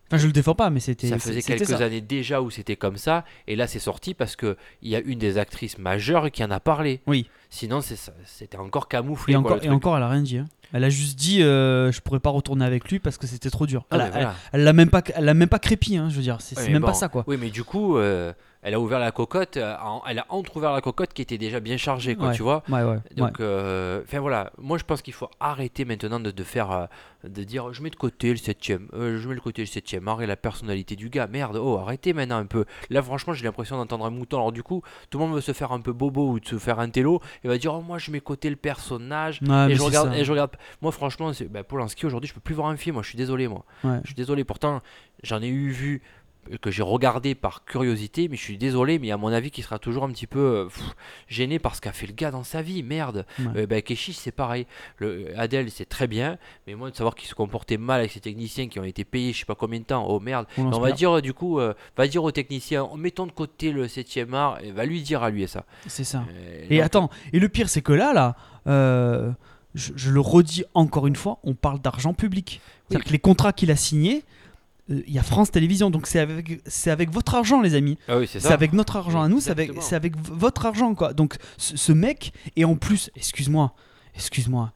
[0.09, 1.07] Enfin, je le défends pas, mais c'était.
[1.09, 1.83] Ça faisait quelques ça.
[1.83, 5.01] années déjà où c'était comme ça, et là c'est sorti parce que il y a
[5.01, 7.01] une des actrices majeures qui en a parlé.
[7.07, 7.27] Oui.
[7.49, 9.33] Sinon, c'était encore camouflé.
[9.33, 10.37] Et quoi, encore, et elle a rien dit.
[10.37, 10.47] hein.
[10.71, 13.65] Elle a juste dit, euh, je pourrais pas retourner avec lui parce que c'était trop
[13.65, 13.85] dur.
[13.91, 14.35] Ah, elle, mais a- voilà.
[14.65, 16.37] l'a même pas, elle l'a même pas crépi, hein, je veux dire.
[16.39, 16.87] C'est Ouais, même bon.
[16.87, 17.25] pas ça, quoi.
[17.27, 18.31] Oui, mais du coup, euh,
[18.67, 19.75] elle a ouvert la cocotte, euh,
[20.09, 22.35] elle a entrouvert la cocotte qui était déjà bien chargée, quoi, Ouais.
[22.35, 22.63] tu vois.
[22.67, 22.97] Ouais, ouais.
[23.15, 26.85] Donc, euh, enfin voilà, moi je pense qu'il faut arrêter maintenant de, de faire, euh,
[27.23, 30.21] de dire je mets de côté le 7ème, je mets de côté le 7ème art
[30.21, 31.27] et la personnalité du gars.
[31.27, 32.65] Merde, oh arrêtez maintenant un peu.
[32.89, 34.35] Là franchement j'ai l'impression d'entendre un mouton.
[34.37, 36.57] Alors du coup, tout le monde veut se faire un peu bobo ou de se
[36.57, 39.39] faire un télo et va dire oh moi je mets de côté le personnage.
[39.69, 40.17] Et je regarde, ça.
[40.17, 40.51] et je regarde.
[40.81, 42.95] Moi franchement, bah, Polanski aujourd'hui je peux plus voir un film.
[42.95, 43.63] Moi je suis désolé moi.
[43.83, 44.43] Je suis désolé.
[44.43, 44.81] Pourtant
[45.23, 46.26] j'en ai eu vu euh,
[46.61, 49.79] que j'ai regardé par curiosité, mais je suis désolé, mais à mon avis, qui sera
[49.79, 50.83] toujours un petit peu euh, pff,
[51.27, 53.25] gêné par ce qu'a fait le gars dans sa vie, merde.
[53.39, 53.63] Ouais.
[53.63, 53.77] Euh, bah,
[54.13, 54.65] c'est pareil.
[54.97, 58.19] Le, Adèle, c'est très bien, mais moi, de savoir qu'il se comportait mal avec ses
[58.19, 60.45] techniciens qui ont été payés, je sais pas combien de temps, oh merde.
[60.57, 63.71] On on va dire, euh, du coup, euh, va dire aux techniciens, mettons de côté
[63.71, 65.65] le 7ème art, et va lui dire à lui ça.
[65.87, 66.23] C'est ça.
[66.29, 68.35] Euh, Et donc, attends, et le pire, c'est que là, là,
[68.67, 69.31] euh,
[69.75, 72.61] je, je le redis encore une fois, on parle d'argent public.
[72.87, 74.46] C'est-à-dire que les contrats qu'il a signés, euh,
[74.89, 77.97] il y a France Télévisions, donc c'est avec, c'est avec votre argent, les amis.
[78.07, 80.95] Ah oui, c'est C'est avec notre argent à nous, c'est avec, c'est avec votre argent,
[80.95, 81.13] quoi.
[81.13, 83.73] Donc ce, ce mec, et en plus, excuse-moi,
[84.15, 84.71] excuse-moi,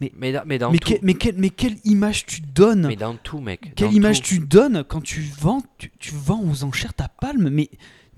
[0.00, 0.94] Mais, dans- mais dans mais, tout.
[0.94, 3.72] que- mais, quelle- mais quelle image tu donnes Mais dans tout, mec.
[3.76, 4.28] Quelle image tout.
[4.28, 7.68] tu donnes quand tu vends, tu, tu vends aux enchères ta palme mais,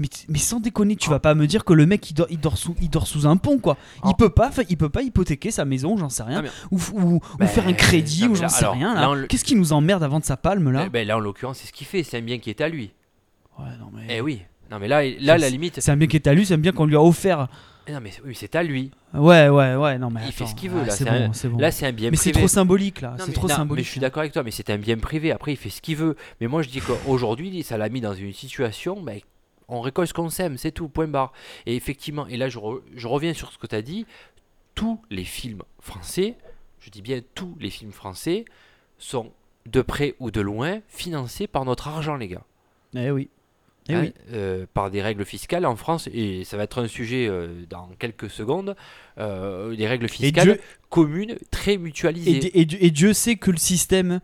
[0.02, 2.38] mais, mais sans déconner, tu vas pas me dire que le mec il dort, il
[2.38, 3.76] dort, sous, il dort sous un pont quoi.
[4.04, 4.14] Il Ah.
[4.18, 7.66] peut pas, il peut pas hypothéquer sa maison, j'en sais rien, Ah, ou, Ben, faire
[7.66, 8.94] un crédit ou j'en sais rien.
[8.94, 11.68] là, Qu'est-ce qui nous emmerde à vendre sa palme là ben, là, en l'occurrence, c'est
[11.68, 12.02] ce qu'il fait.
[12.02, 12.92] C'est un bien qui est à lui.
[13.58, 14.42] Ouais, non, mais- Eh oui.
[14.70, 15.80] Non, mais là, là, la limite.
[15.80, 17.48] C'est un bien qui est à lui, c'est un bien qu'on lui a offert.
[17.86, 18.90] Eh Non, mais oui, c'est à lui.
[19.12, 21.32] Ouais, ouais, ouais, non mais Il fait ce qu'il veut, là, C'est c'est bon, un-
[21.32, 21.58] c'est bon.
[21.58, 22.38] Là, c'est un bien mais c'est privé.
[22.46, 23.80] trop symbolique là, Non, c'est mais- trop non, symbolique.
[23.82, 25.32] Mais je suis d'accord avec toi, mais c'est un bien privé.
[25.32, 26.16] Après, il fait ce qu'il veut.
[26.40, 29.02] Mais moi, je dis qu'aujourd'hui, ça l'a mis dans une situation.
[29.72, 31.32] On récolte ce qu'on sème, c'est tout, point barre.
[31.66, 34.06] Et effectivement, et là, je, re- je reviens sur ce que tu as dit.
[34.74, 36.36] Tous les films français,
[36.80, 38.44] je dis bien tous les films français,
[38.98, 39.32] sont
[39.66, 42.44] de près ou de loin financés par notre argent, les gars.
[42.94, 43.28] Eh oui.
[43.88, 44.12] Eh Hein, oui.
[44.32, 47.88] euh, par des règles fiscales en France, et ça va être un sujet euh, dans
[47.98, 48.76] quelques secondes,
[49.18, 52.60] euh, des règles fiscales Dieu- communes très mutualisées.
[52.60, 54.20] Et Dieu sait que le système,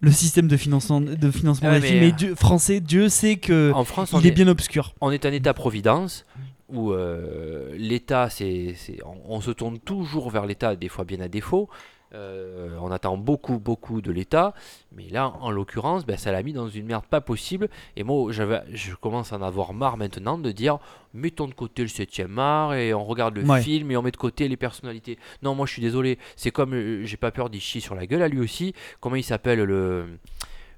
[0.00, 3.72] le système de financement, de financement Ouais, films euh, est Dieu- français, Dieu sait que
[3.74, 4.94] en France, on il est est, bien obscur.
[5.00, 6.24] on est un État-providence
[6.68, 11.20] où euh, l'État, c'est, c'est- on, on se tourne toujours vers l'État, des fois bien
[11.20, 11.68] à défaut.
[12.14, 14.54] Euh, on attend beaucoup, beaucoup de l'État,
[14.94, 17.68] mais là, en l'occurrence, ben, ça l'a mis dans une merde pas possible.
[17.96, 20.78] Et moi, j'avais, je commence à en avoir marre maintenant de dire
[21.12, 23.60] mettons de côté le 7ème art et on regarde le Ouais.
[23.62, 25.18] film et on met de côté les personnalités.
[25.42, 28.06] Non, moi, je suis désolé, c'est comme euh, j'ai pas peur d'y chier sur la
[28.06, 28.74] gueule à lui aussi.
[29.00, 30.06] Comment il s'appelle le.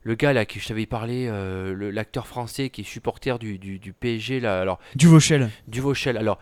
[0.03, 3.59] Le gars là qui je t'avais parlé, euh, le- l'acteur français qui est supporter du,
[3.59, 5.51] du, du PSG là, alors Du Vauchel.
[5.67, 6.17] du Vauchel.
[6.17, 6.39] Alors,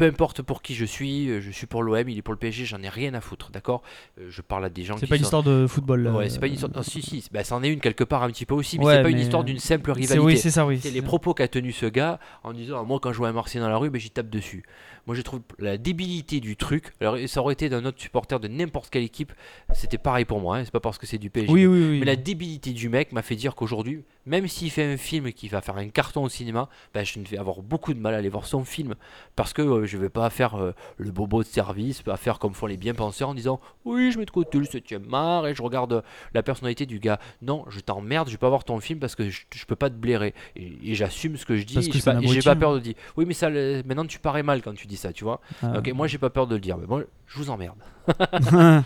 [0.00, 2.38] peu importe pour qui je suis, euh, je suis pour l'OM, il est pour le
[2.38, 3.82] PSG, j'en ai rien à foutre, d'accord?
[4.18, 6.02] Euh, Je parle à des gens C'est qui pas une sont- histoire de football.
[6.04, 6.12] là.
[6.12, 6.72] Ouais, c'est pas une histoire.
[6.74, 8.94] Non, si, si, bah, c'en est une quelque part un petit peu aussi, mais Ouais,
[8.96, 10.18] c'est pas une histoire euh, d'une simple C'est- rivalité.
[10.24, 10.78] Oui, c'est ça, oui.
[10.80, 13.28] C'est c'est les propos qu'a tenu ce gars en disant ah, Moi, quand je vois
[13.28, 14.62] un Marseillais dans la rue, ben, j'y tape dessus.
[15.06, 16.92] Moi, je trouve la débilité du truc.
[17.00, 19.32] Alors, ça aurait été d'un autre supporter de n'importe quelle équipe,
[19.74, 20.56] c'était pareil pour moi.
[20.58, 21.52] hein, C'est pas parce que c'est du PSG.
[21.52, 21.98] Oui, oui, oui.
[22.00, 25.48] Mais la débilité du mec m'a fait dire qu'aujourd'hui, même s'il fait un film qui
[25.48, 28.18] va faire un carton au cinéma, ben, je ne vais avoir beaucoup de mal à
[28.18, 28.94] aller voir son film.
[29.34, 32.52] Parce que euh, je vais pas faire euh, le bobo de service, pas faire comme
[32.54, 35.62] font les bien-penseurs en disant Oui, je mets de côté le 7 art et je
[35.62, 36.02] regarde euh,
[36.34, 37.18] la personnalité du gars.
[37.42, 39.88] Non, je t'emmerde, je vais pas voir ton film parce que je, je peux pas
[39.90, 40.34] te blairer.
[40.56, 41.74] Et, et j'assume ce que je dis.
[41.74, 42.94] Parce et que j'ai pas, et j'ai pas peur de dire.
[43.16, 45.40] Oui, mais ça, le- maintenant tu parais mal quand tu dis ça, tu vois.
[45.62, 45.78] Ah.
[45.78, 46.76] Ok, moi j'ai pas peur de le dire.
[46.76, 47.78] Mais moi, je vous emmerde.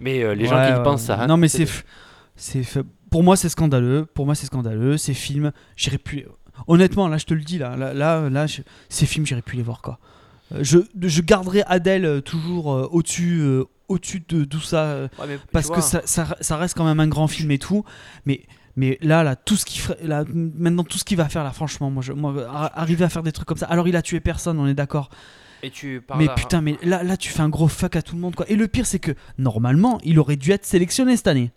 [0.00, 1.06] Mais euh, les gens qui ouais, pensent ouais.
[1.16, 1.22] ça.
[1.22, 1.82] hein, non, mais c'est f-
[2.38, 4.06] f- Pour moi, c'est scandaleux.
[4.14, 4.96] Pour moi, c'est scandaleux.
[4.96, 6.26] Ces films, j'irai plus.
[6.66, 9.56] Honnêtement, là, je te le dis, là, là, là, là, je- ces films, j'irai plus
[9.56, 9.98] les voir, quoi.
[10.52, 15.38] Euh, Je, je garderai Adèle euh, toujours euh, au-dessus, euh, au-dessus de tout ça, Ouais,
[15.52, 17.84] parce que ça, ça, ça reste quand même un grand film et tout.
[18.26, 18.42] Mais,
[18.76, 21.90] mais là, là, tout ce qui là, maintenant, tout ce qu'il va faire, là, franchement,
[21.90, 23.66] moi, je, moi, ar- arriver à faire des trucs comme ça.
[23.66, 25.10] Alors, il a tué personne, on est d'accord.
[25.62, 28.02] Et tu parles Mais là- putain, mais là, là, tu fais un gros fuck à
[28.02, 28.46] tout le monde, quoi.
[28.48, 31.50] Et le pire, c'est que normalement, il aurait dû être sélectionné cette année.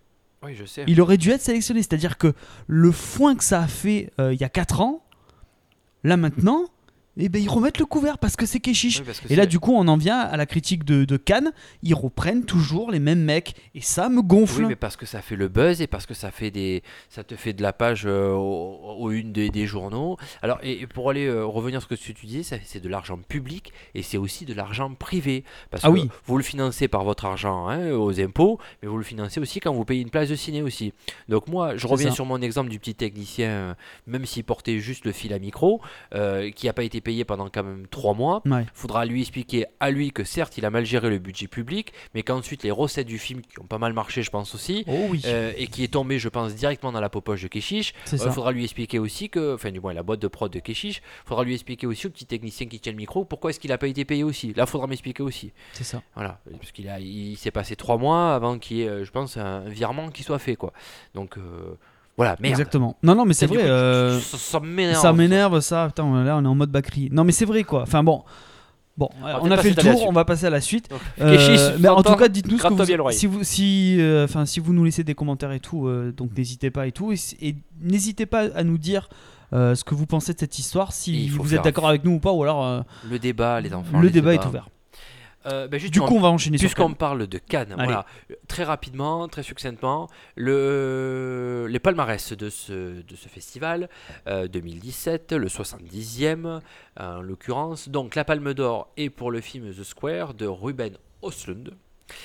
[0.43, 0.84] Oui, je sais.
[0.88, 1.82] Il aurait dû être sélectionné.
[1.82, 2.34] C'est-à-dire que
[2.67, 5.04] le foin que ça a fait euh, il y a 4 ans,
[6.04, 6.65] là maintenant,
[7.17, 9.00] et ben ils remettent le couvert parce que c'est Keshish.
[9.02, 11.52] Oui, Et là, du coup, on en vient à la critique de, de Cannes.
[11.84, 13.56] Ils reprennent toujours les mêmes mecs.
[13.76, 14.62] Et ça me gonfle.
[14.62, 17.24] Oui, mais parce que ça fait le buzz et parce que ça fait des, ça
[17.24, 20.17] te fait de la page euh, au- aux, une des, des journaux.
[20.41, 23.17] Alors, et, et pour aller euh, revenir sur ce que tu disais, c'est de l'argent
[23.17, 25.43] public et c'est aussi de l'argent privé.
[25.69, 26.10] Parce Ah que oui.
[26.26, 29.74] vous le financez par votre argent hein, aux impôts, mais vous le financez aussi quand
[29.74, 30.93] vous payez une place de ciné aussi.
[31.28, 32.15] Donc moi, je reviens ça.
[32.15, 33.74] sur mon exemple du petit technicien, euh,
[34.08, 35.82] même s'il portait juste le fil à micro,
[36.13, 38.41] euh, qui n'a pas été payé pendant quand même trois mois.
[38.45, 38.65] Ouais.
[38.73, 42.23] Faudra lui expliquer à lui que certes, il a mal géré le budget public, mais
[42.23, 45.21] qu'ensuite les recettes du film qui ont pas mal marché, je pense aussi, Oh oui,
[45.25, 47.93] euh, et qui est tombé, je pense, directement dans la popoche de Keshish.
[48.11, 48.31] Il ça.
[48.31, 51.43] faudra lui expliquer aussi que, enfin, du moins, la boîte de prod de Keshish, faudra
[51.43, 53.87] lui expliquer aussi au petit technicien qui tient le micro pourquoi est-ce qu'il a pas
[53.87, 54.53] été payé aussi.
[54.53, 55.51] Là, faudra m'expliquer aussi.
[55.73, 56.01] C'est ça.
[56.15, 59.11] Voilà, parce qu'il a, il s'est passé trois mois avant qu'il y ait, euh, je
[59.11, 60.73] pense, un virement qui soit fait, quoi.
[61.13, 61.75] Donc, euh,
[62.21, 62.51] voilà, merde.
[62.51, 62.97] Exactement.
[63.01, 63.57] Non, non, mais c'est vrai.
[63.57, 65.01] coup, euh, ça, m'énerve.
[65.01, 65.88] Ça m'énerve, ça.
[65.88, 67.10] Putain, là, on est en mode Bakri.
[67.12, 67.81] Non, mais c'est vrai, quoi.
[67.81, 68.23] Enfin, bon.
[68.95, 70.88] Bon, on peut-être a fait le tour, on va passer à la suite.
[70.89, 74.71] Donc, Euh, mais en tout cas, dites-nous vous, si vous, si, euh, enfin, si vous
[74.71, 78.49] nous laissez des commentaires et tout, euh, donc n'hésitez pas et tout, et, n'hésitez pas
[78.53, 79.10] à nous dire
[79.53, 82.19] euh, ce que vous pensez de cette histoire, si vous êtes d'accord avec nous ou
[82.19, 83.99] pas, ou alors euh, Le débat, les enfants.
[83.99, 84.67] le débat est ouvert.
[85.45, 87.86] Euh, ben, Du coup, on va enchaîner Puisqu'on parle de Cannes, Allez.
[87.86, 88.06] voilà,
[88.47, 93.89] très rapidement, très succinctement, le, les palmarès de ce, de ce festival,
[94.27, 96.60] euh, 2017, le 70e
[96.99, 97.89] en l'occurrence.
[97.89, 101.71] Donc la Palme d'Or est pour le film The Square de Ruben Östlund.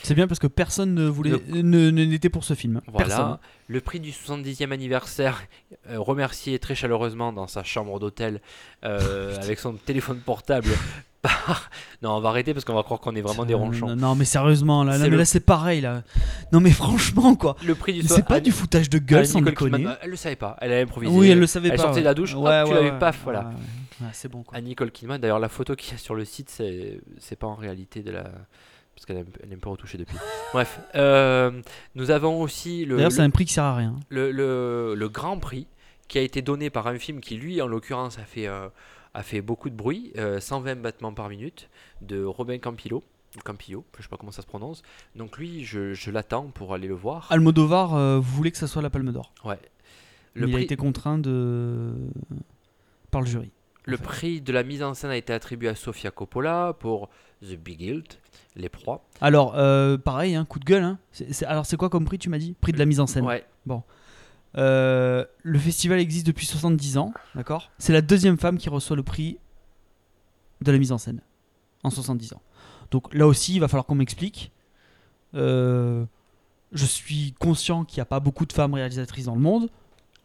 [0.03, 2.81] C'est bien parce que personne ne voulait, ne- ne- n'était pour ce film.
[2.89, 3.07] Voilà.
[3.07, 3.39] Personne.
[3.69, 5.45] Le prix du 70e anniversaire,
[5.89, 8.41] euh, remercié très chaleureusement dans sa chambre d'hôtel
[8.85, 10.69] euh, avec son téléphone portable.
[12.03, 13.87] Non, on va arrêter parce qu'on va croire qu'on est vraiment des Euh, ronchons.
[13.89, 16.03] Non, non, mais sérieusement, là, là, le- là, c'est pareil, là.
[16.53, 17.57] Non, mais franchement, quoi.
[17.65, 19.79] Le prix du C'est pas du foutage de gueule, sans déconner.
[19.79, 19.97] Kidman.
[20.03, 21.13] Elle le savait pas, elle a improvisé.
[21.15, 21.83] Oui, elle le savait Elle pas.
[21.83, 22.05] sortait de ouais.
[22.05, 22.99] la douche, hop, Ouais, tu ouais, vu, ouais.
[22.99, 23.41] paf, voilà.
[23.41, 23.53] Ouais, ouais.
[24.07, 24.59] Ouais, c'est bon, quoi.
[24.59, 27.47] À Nicole Kidman, d'ailleurs, la photo qu'il y a sur le site, c'est c'est pas
[27.47, 28.25] en réalité de la.
[28.95, 30.17] Parce qu'elle est un peu- elle retouchée depuis.
[30.55, 31.51] Bref, euh,
[31.95, 33.95] nous avons aussi le, D'ailleurs, le, c'est un prix qui sert à rien.
[34.11, 35.67] le- le- le grand prix
[36.09, 38.69] qui a été donné par un film qui, lui, en l'occurrence, a fait, euh,
[39.17, 41.69] a fait beaucoup de bruit, euh, 120 battements par minute,
[42.03, 43.03] de Robin Campillo.
[43.45, 44.83] Campillo, je sais pas comment ça se prononce.
[45.15, 47.27] Donc lui, je, je l'attends pour aller le voir.
[47.31, 49.33] Almodovar euh, voulait que ça soit la Palme d'Or.
[49.45, 49.59] Ouais.
[50.35, 51.93] Le il a prix, été contraint de
[53.11, 53.51] par le jury.
[53.85, 54.03] Le fait.
[54.03, 57.09] prix de la mise en scène a été attribué à Sofia Coppola pour
[57.43, 58.21] The Big Hilt,
[58.55, 59.03] Les Proies.
[59.21, 60.83] Alors, euh, pareil, hein, coup de gueule.
[60.83, 60.99] hein.
[61.47, 62.55] Alors, c'est quoi comme prix, tu m'as dit?
[62.61, 63.25] Prix de la mise en scène.
[63.25, 63.47] Ouais,
[64.57, 67.71] Euh, le festival existe depuis 70 ans, d'accord?
[67.79, 69.39] C'est la deuxième femme qui reçoit le prix
[70.63, 71.21] de la mise en scène
[71.83, 72.43] en 70 ans.
[72.91, 74.53] Donc là aussi, il va falloir qu'on m'explique.
[75.35, 76.05] Euh,
[76.73, 79.69] je suis conscient qu'il n'y a pas beaucoup de femmes réalisatrices dans le monde.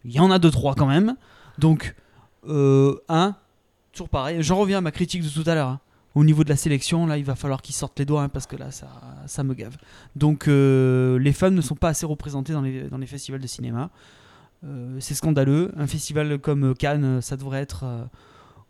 [0.05, 1.15] Il y en a deux, trois quand même.
[1.59, 1.95] Donc,
[2.47, 3.35] euh, un,
[3.91, 4.41] toujours pareil.
[4.41, 5.67] J'en reviens à ma critique de tout à l'heure.
[5.67, 5.79] hein.
[6.15, 8.45] Au niveau de la sélection, là, il va falloir qu'ils sortent les doigts hein, parce
[8.45, 9.77] que là, ça, me gave.
[10.15, 13.91] Donc, les femmes ne sont pas assez représentées dans les festivals de cinéma.
[14.63, 15.71] Euh, c'est scandaleux.
[15.77, 18.03] Un festival comme Cannes, ça devrait être euh,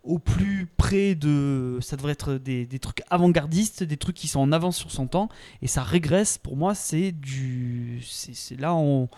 [0.03, 1.79] au plus près de.
[1.81, 5.29] Ça devrait être des, trucs avant-gardistes, des trucs qui sont en avance sur son temps.
[5.61, 8.01] Et ça régresse, pour moi, c'est du.
[8.03, 9.09] C'est là, on,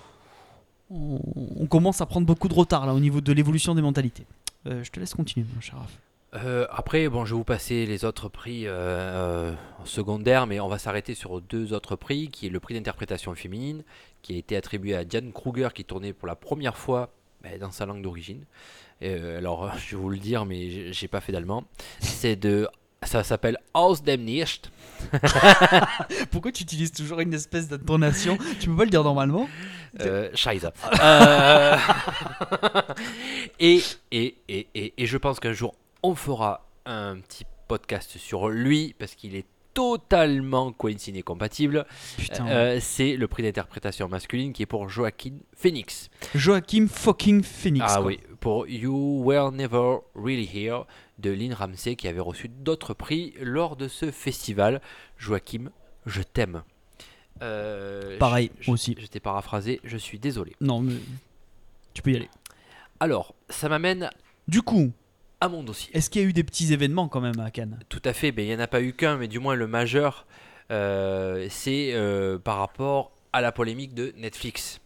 [0.89, 4.25] on, commence à prendre beaucoup de retard là, au niveau de l'évolution des mentalités.
[4.67, 5.99] Euh, je te laisse continuer, mon cher Raph.
[6.35, 10.59] Euh, après, bon, je vais vous passer les autres prix euh, euh, en secondaire, mais
[10.59, 13.83] on va s'arrêter sur deux autres prix, qui est le prix d'interprétation féminine,
[14.23, 17.09] qui a été attribué à Diane Kruger, qui tournait pour la première fois
[17.43, 18.45] ben, dans sa langue d'origine.
[19.03, 21.65] Euh, alors, je vais vous le dire, mais j'ai- pas fait d'allemand.
[21.99, 22.67] C'est de,
[23.03, 24.71] ça s'appelle Aus dem Nicht.
[26.31, 28.39] Pourquoi tu utilises toujours une espèce d'intonation?
[28.59, 29.47] Tu peux pas le dire normalement?
[30.01, 30.65] Euh, Scheiße.
[31.03, 31.77] Euh,
[33.59, 38.49] et, et, et, et, et je pense qu'un jour, on fera un petit podcast sur
[38.49, 41.85] lui, parce qu'il est totalement coinciné compatible.
[42.17, 42.47] Putain.
[42.47, 46.09] Euh, c'est le prix d'interprétation masculine qui est pour Joaquin Phoenix.
[46.35, 47.85] Joachim fucking Phoenix.
[47.87, 48.05] ah quoi.
[48.05, 50.83] oui, pour You Were Never Really Here
[51.17, 54.79] de Lynn Ramsey qui avait reçu d'autres prix lors de ce festival.
[55.17, 55.71] Joachim,
[56.05, 56.61] je t'aime.
[57.41, 58.95] Euh, Pareil, je- aussi.
[58.99, 60.55] Je t'ai paraphrasé, je suis désolé.
[60.61, 60.93] Non, mais
[61.95, 62.29] tu peux y aller.
[62.99, 64.09] Alors, ça m'amène
[64.47, 64.91] Du coup,
[65.43, 65.95] à mon dossier.
[65.95, 67.79] est-ce qu'il y a eu des petits événements quand même à Cannes?
[67.89, 69.67] Tout à fait, mais il n'y en a pas eu qu'un, mais du moins le
[69.67, 70.25] majeur,
[70.71, 74.79] euh, c'est euh, par rapport à la polémique de Netflix.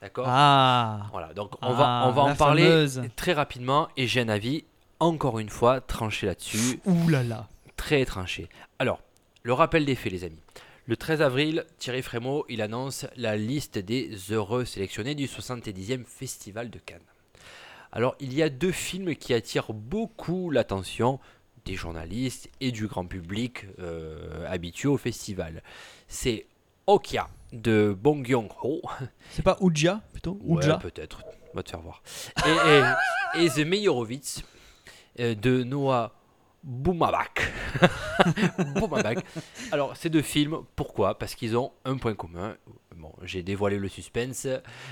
[0.00, 0.24] D'accord?
[0.28, 3.02] Ah Voilà, donc on va, Ah, on va en parler fameuse.
[3.16, 4.64] très rapidement et j'ai un avis,
[4.98, 7.46] encore une fois, tranché là-dessus, Ouh là là
[7.76, 8.48] très tranché.
[8.78, 9.00] Alors,
[9.42, 10.42] le rappel des faits, les amis.
[10.86, 16.68] Le 13 avril, Thierry Frémaux, il annonce la liste des heureux sélectionnés du 70e Festival
[16.68, 16.98] de Cannes.
[17.92, 21.18] Alors, il y a deux films qui attirent beaucoup l'attention
[21.64, 25.62] des journalistes et du grand public euh, habitué au festival.
[26.08, 26.46] C'est
[26.86, 28.82] Okja de Bong Joon-ho.
[29.30, 31.22] C'est pas Ouja plutôt Ouais, Ouja peut-être.
[31.52, 32.02] On va te faire voir.
[32.46, 34.42] Et, et, et The Meyerowitz
[35.18, 36.12] euh, de Noah
[36.62, 37.52] Boumabak.
[38.76, 39.24] Boumabak.
[39.72, 41.18] Alors, ces deux films, pourquoi?
[41.18, 42.56] Parce qu'ils ont un point commun.
[42.94, 44.46] Bon, j'ai dévoilé le suspense.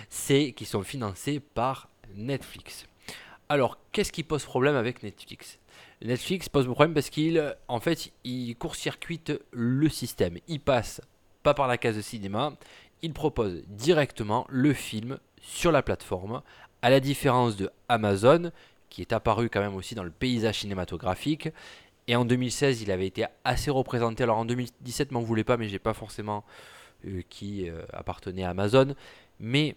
[0.09, 2.87] C'est qu'ils sont financés par Netflix.
[3.51, 5.59] Alors, qu'est-ce qui pose problème avec Netflix?
[6.03, 10.39] Netflix pose problème parce qu'il, en fait, il court-circuite le système.
[10.49, 11.01] Il passe
[11.43, 12.53] pas par la case de cinéma,
[13.01, 16.43] il propose directement le film sur la plateforme,
[16.83, 18.51] à la différence de Amazon,
[18.91, 21.49] qui est apparu quand même aussi dans le paysage cinématographique.
[22.07, 24.25] Et en 2016, il avait été assez représenté.
[24.25, 26.45] Alors en 2017, m'en voulait pas, mais j'ai pas forcément
[27.07, 28.95] euh, qui euh, appartenait à Amazon.
[29.41, 29.77] Mais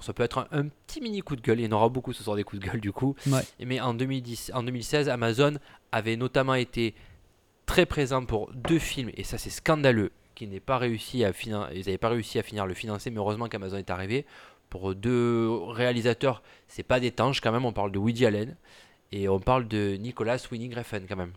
[0.00, 1.60] ça peut être un, un petit mini coup de gueule.
[1.60, 3.14] Il y en aura beaucoup ce soir des coups de gueule du coup.
[3.26, 3.42] Ouais.
[3.64, 5.54] Mais en, 2010, en 2016, Amazon
[5.92, 6.94] avait notamment été
[7.66, 11.68] très présent pour deux films, et ça c'est scandaleux, qui n'est pas réussi à finir,
[11.72, 14.26] ils n'avaient pas réussi à finir le financer, mais heureusement qu'Amazon est arrivé.
[14.68, 18.56] Pour deux réalisateurs, c'est pas d'étanche quand même, on parle de Woody Allen,
[19.12, 21.32] et on parle de Nicolas Winning Refn quand même.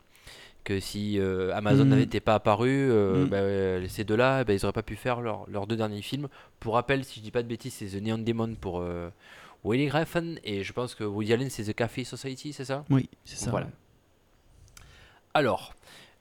[0.65, 3.29] Que si euh, Amazon n'avait été pas apparu, euh, Mhm.
[3.29, 6.27] bah, euh, ces deux-là, bah, ils n'auraient pas pu faire leur- leurs deux derniers films.
[6.59, 9.09] Pour rappel, si je dis pas de bêtises, c'est The Neon Demon pour euh,
[9.63, 12.83] Winning Refn, et je pense que Woody Allen c'est The Café Society, c'est ça?
[12.89, 13.51] Oui, c'est ça.
[13.51, 13.67] voilà.
[15.33, 15.73] Alors,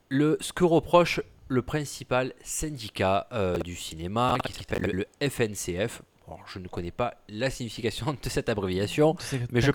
[0.08, 3.28] le, ce que reproche le principal syndicat
[3.64, 8.48] du cinéma, qui s'appelle le FNCF, alors, je ne connais pas la signification de cette
[8.48, 9.14] abréviation,
[9.52, 9.70] Mais je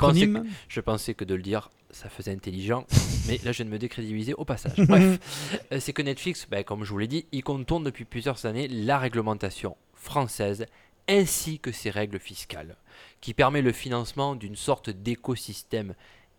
[0.81, 2.85] pensais que de le dire, ça faisait intelligent,
[3.27, 4.77] mais là je viens de me décrédibiliser au passage.
[4.77, 5.19] Bref,
[5.71, 8.67] euh, c'est que Netflix, ben, comme je vous l'ai dit, il contourne depuis plusieurs années
[8.67, 10.65] la réglementation française
[11.07, 12.75] ainsi que ses règles fiscales,
[13.19, 15.95] qui permet le financement d'une sorte d'écosystème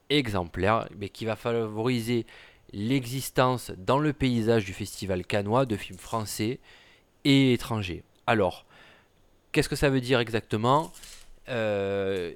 [0.09, 2.25] exemplaire, mais qui va favoriser
[2.73, 6.61] l'existence dans le paysage du festival cannois de films français
[7.25, 8.05] et étrangers.
[8.27, 8.65] Alors,
[9.51, 10.93] qu'est-ce que ça veut dire exactement?
[11.49, 12.33] Euh,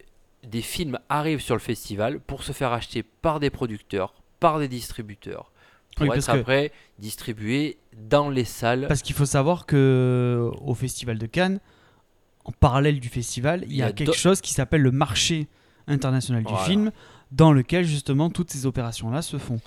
[0.50, 4.68] Des films arrivent sur le festival pour se faire acheter par des producteurs, par des
[4.68, 5.52] distributeurs,
[5.96, 8.86] pour Oui, être après distribués dans les salles.
[8.88, 11.60] Parce qu'il faut savoir que au Festival de Cannes,
[12.44, 15.48] en parallèle du festival, il y a, quelque chose qui s'appelle le marché
[15.86, 16.66] international du Voilà.
[16.66, 16.92] film,
[17.32, 19.60] dans lequel justement toutes ces opérations-là se font.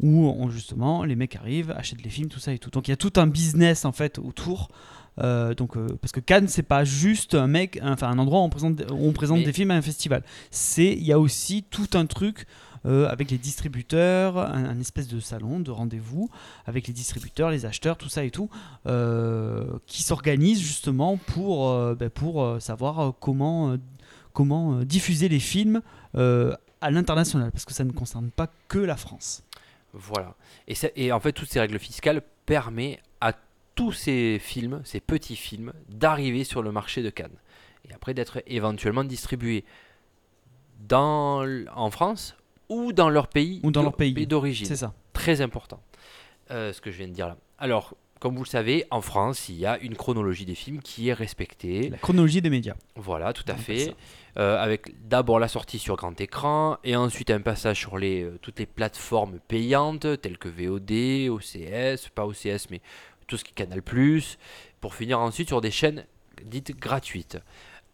[0.00, 2.70] Où on, justement les mecs arrivent, achètent les films, tout ça et tout.
[2.70, 4.68] Donc il y a tout un business en fait autour.
[5.20, 8.42] Euh, donc, euh, parce que Cannes, c'est pas juste un mec, enfin un endroit où
[8.42, 10.24] on présente, où on présente Mais- des films à un festival.
[10.50, 12.46] C'est, il y a aussi tout un truc
[12.86, 16.28] euh, avec les distributeurs, un, un espèce de salon, de rendez-vous
[16.66, 18.50] avec les distributeurs, les acheteurs, tout ça et tout,
[19.86, 23.76] qui s'organisent justement pour, ben, pour savoir comment,
[24.32, 25.80] comment diffuser les films
[26.14, 29.44] à l'international, parce que ça ne concerne pas que la France.
[29.94, 30.34] Voilà.
[30.68, 33.32] Et, ça- et en fait, toutes ces règles fiscales permettent à
[33.74, 37.38] tous ces films, ces petits films, d'arriver sur le marché de Cannes.
[37.88, 39.64] Et après d'être éventuellement distribués
[40.88, 42.36] dans, en France
[42.68, 44.26] ou dans leur pays Ou dans leur pays.
[44.26, 44.66] d'origine.
[44.66, 44.94] C'est ça.
[45.12, 45.80] Très important,
[46.50, 47.36] euh, ce que je viens de dire là.
[47.58, 51.08] Alors, comme vous le savez, en France, il y a une chronologie des films qui
[51.08, 51.90] est respectée.
[51.90, 52.74] La chronologie des médias.
[52.96, 53.94] Voilà, tout à fait.
[54.36, 58.36] Euh, avec d'abord la sortie sur grand écran et ensuite un passage sur les, euh,
[58.42, 62.80] toutes les plateformes payantes telles que VOD, OCS, pas OCS mais
[63.28, 63.80] tout ce qui est Canal+,
[64.80, 66.04] pour finir ensuite sur des chaînes
[66.42, 67.38] dites gratuites.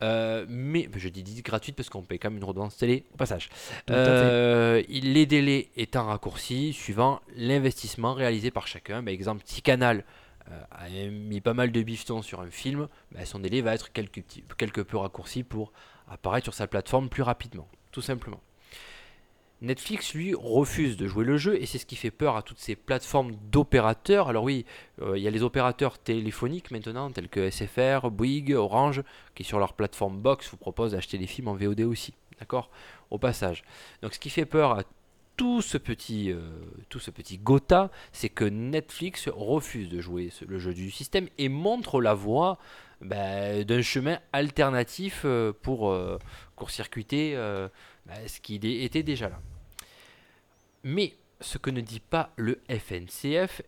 [0.03, 3.17] Euh, mais je dis dites gratuites parce qu'on paye quand même une redevance télé au
[3.17, 3.51] passage.
[3.91, 9.03] Euh, les délais étant raccourcis suivant l'investissement réalisé par chacun.
[9.03, 10.05] Par exemple, si Canal
[10.71, 12.89] a mis pas mal de bifetons sur un film,
[13.25, 15.73] son délai va être quelque peu raccourci pour
[16.09, 18.41] apparaître sur sa plateforme plus rapidement, tout simplement.
[19.63, 22.59] Netflix, lui, refuse de jouer le jeu et c'est ce qui fait peur à toutes
[22.59, 24.29] ces plateformes d'opérateurs.
[24.29, 24.65] Alors oui,
[25.03, 29.03] euh, il y a les opérateurs téléphoniques maintenant, tels que SFR, Bouygues, Orange,
[29.35, 32.15] qui sur leur plateforme Box vous proposent d'acheter des films en VOD aussi.
[32.39, 32.71] D'accord?
[33.11, 33.63] Au passage.
[34.01, 34.85] Donc ce qui fait peur à
[35.41, 36.39] tout ce petit, euh,
[36.91, 41.49] tout ce petit Gotha, c'est que Netflix refuse de jouer le jeu du système et
[41.49, 42.59] montre la voie
[43.01, 46.19] bah, d'un chemin alternatif euh, pour euh,
[46.57, 47.71] court-circuiter euh,
[48.05, 49.41] bah, ce qui était déjà là.
[50.85, 53.63] Mais ce que ne dit pas le FNCF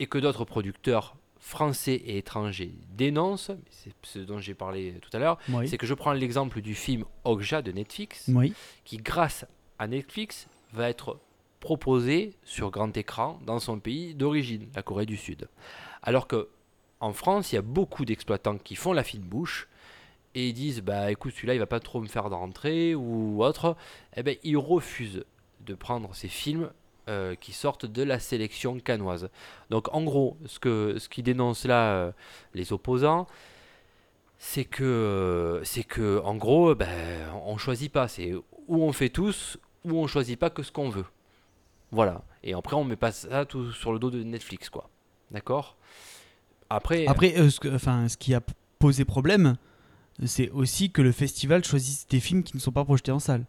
[0.00, 5.20] et que d'autres producteurs français et étrangers dénoncent, c'est ce dont j'ai parlé tout à
[5.20, 5.68] l'heure, Oui.
[5.68, 8.54] c'est que je prends l'exemple du film Okja de Netflix Oui.
[8.84, 9.46] qui, grâce
[9.78, 11.18] à Netflix, va être
[11.60, 15.48] proposé sur grand écran dans son pays d'origine, la Corée du Sud.
[16.02, 16.48] Alors que
[17.00, 19.68] en France, il y a beaucoup d'exploitants qui font la fine bouche
[20.34, 23.76] et disent bah écoute celui-là il va pas trop me faire de rentrer ou autre.
[24.16, 25.24] Eh ben ils refusent
[25.60, 26.70] de prendre ces films
[27.08, 29.30] euh, qui sortent de la sélection canoise.
[29.70, 32.12] Donc en gros, ce que ce qui dénonce là euh,
[32.54, 33.26] les opposants,
[34.38, 36.88] c'est que c'est que en gros, ben,
[37.46, 38.08] on choisit pas.
[38.08, 38.34] C'est
[38.68, 41.04] où on fait tous, ou on choisit pas que ce qu'on veut.
[41.92, 42.22] Voilà.
[42.42, 44.88] Et après, on met pas ça tout sur le dos de Netflix, quoi.
[45.30, 45.76] D'accord?
[46.68, 48.40] Après, Après, euh, ce, que- enfin, ce qui a
[48.78, 49.56] posé problème,
[50.24, 53.44] c'est aussi que le festival choisisse des films qui ne sont pas projetés en salle.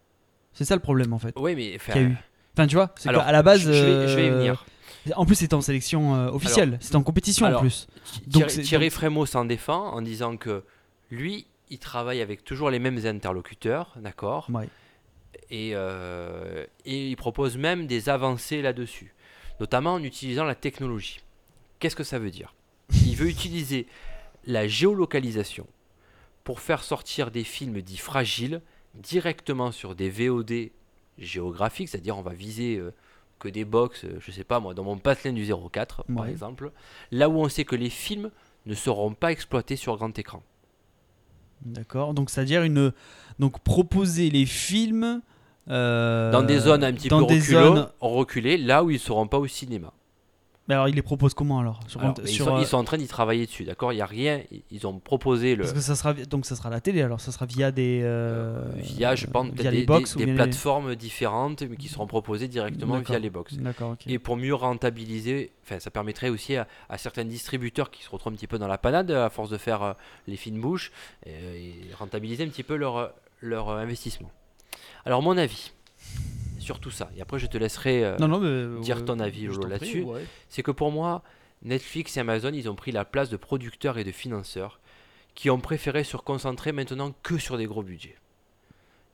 [0.54, 1.34] C'est ça le problème en fait.
[1.38, 2.18] oui, mais enfin, qu'il y a eu.
[2.56, 3.60] Enfin, tu vois, c'est qu'à la base.
[3.62, 4.66] je, je vais, je vais y euh, venir.
[5.16, 7.88] En plus, c'était en sélection euh, officielle, c'était en compétition alors, en plus.
[8.28, 10.64] Donc Thierry, c'est- Thierry Frémaux s'en défend en disant que
[11.12, 14.48] lui, il travaille avec toujours les mêmes interlocuteurs, d'accord?
[14.52, 14.68] Ouais.
[15.50, 19.14] Et, euh, et il propose même des avancées là-dessus,
[19.60, 21.20] notamment en utilisant la technologie.
[21.80, 22.54] Qu'est-ce que ça veut dire?
[23.06, 23.88] Il veut utiliser
[24.46, 25.68] la géolocalisation
[26.44, 28.62] pour faire sortir des films dits fragiles
[28.96, 30.72] directement sur des VOD
[31.18, 32.94] géographiques, c'est-à-dire on va viser euh,
[33.40, 36.32] que des box, euh, je sais pas moi, dans mon Pathline du 04 par Ouais.
[36.32, 36.72] exemple,
[37.12, 38.32] là où on sait que les films
[38.66, 40.42] ne seront pas exploités sur grand écran.
[41.66, 42.14] D'accord.
[42.14, 42.92] Donc, c'est-à-dire une.
[43.40, 45.22] Donc, proposer les films.
[45.70, 49.28] euh, Dans des zones un petit peu reculées, zones- reculées, là où ils ne seront
[49.28, 49.92] pas au cinéma.
[50.68, 52.66] Mais alors, il les propose comment alors sur, Alors, sur, mais ils, sont, euh, ils
[52.68, 53.94] sont en train d'y travailler dessus, d'accord?
[53.94, 56.70] Il n'y a rien, ils ont proposé le, Parce que ça sera donc ça sera
[56.70, 59.86] la télé alors ça sera via des euh, via, je pense, via peut-être les des,
[59.86, 63.54] box des- les- plateformes différentes, mais qui seront proposées directement via les box.
[63.56, 64.08] D'accord, ok.
[64.08, 68.34] Et pour mieux rentabiliser, enfin, ça permettrait aussi à, à certains distributeurs qui se retrouvent
[68.34, 69.94] un petit peu dans la panade à force de faire euh,
[70.28, 70.92] les fines bouches,
[71.26, 74.32] et rentabiliser un petit peu leur, leur investissement.
[75.06, 75.72] Alors, mon avis
[76.68, 79.06] sur tout ça, et après je te laisserai euh, non non mais euh, dire ouais,
[79.06, 80.04] ton avis, là-dessus.
[80.04, 80.26] ouais.
[80.50, 81.24] c'est que pour moi,
[81.64, 84.80] Netflix et Amazon, ils ont pris la place de producteurs et de financeurs
[85.34, 88.18] qui ont préféré se concentrer maintenant que sur des gros budgets.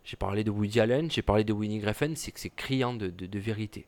[0.03, 3.07] J'ai parlé de Woody Allen, j'ai parlé de Winnie Griffin, c'est que c'est criant de,
[3.07, 3.87] de- de vérité.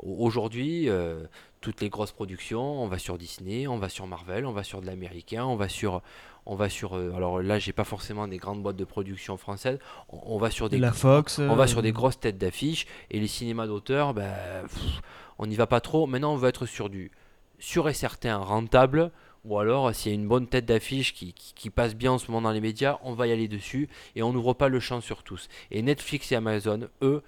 [0.00, 1.24] Au- Aujourd'hui, euh,
[1.60, 4.80] toutes les grosses productions, on va sur Disney, on va sur Marvel, on va sur
[4.80, 6.02] de l'américain, on va sur,
[6.46, 6.96] on va sur.
[6.96, 9.78] euh, alors là, j'ai pas forcément des grandes boîtes de production françaises.
[10.08, 12.86] On, on va sur des la Fox on va euh, sur des grosses têtes d'affiche
[13.10, 14.32] et les cinémas d'auteur, ben,
[14.62, 15.00] pff,
[15.38, 16.06] on n'y va pas trop.
[16.06, 17.10] Maintenant, on veut être sur du
[17.58, 19.10] sûr et certain rentable.
[19.46, 22.18] Ou alors, s'il y a une bonne tête d'affiche qui, qui- qui passe bien en
[22.18, 24.80] ce moment dans les médias, on va y aller dessus et on n'ouvre pas le
[24.80, 25.48] champ sur tous.
[25.70, 27.22] Et Netflix et Amazon, eux,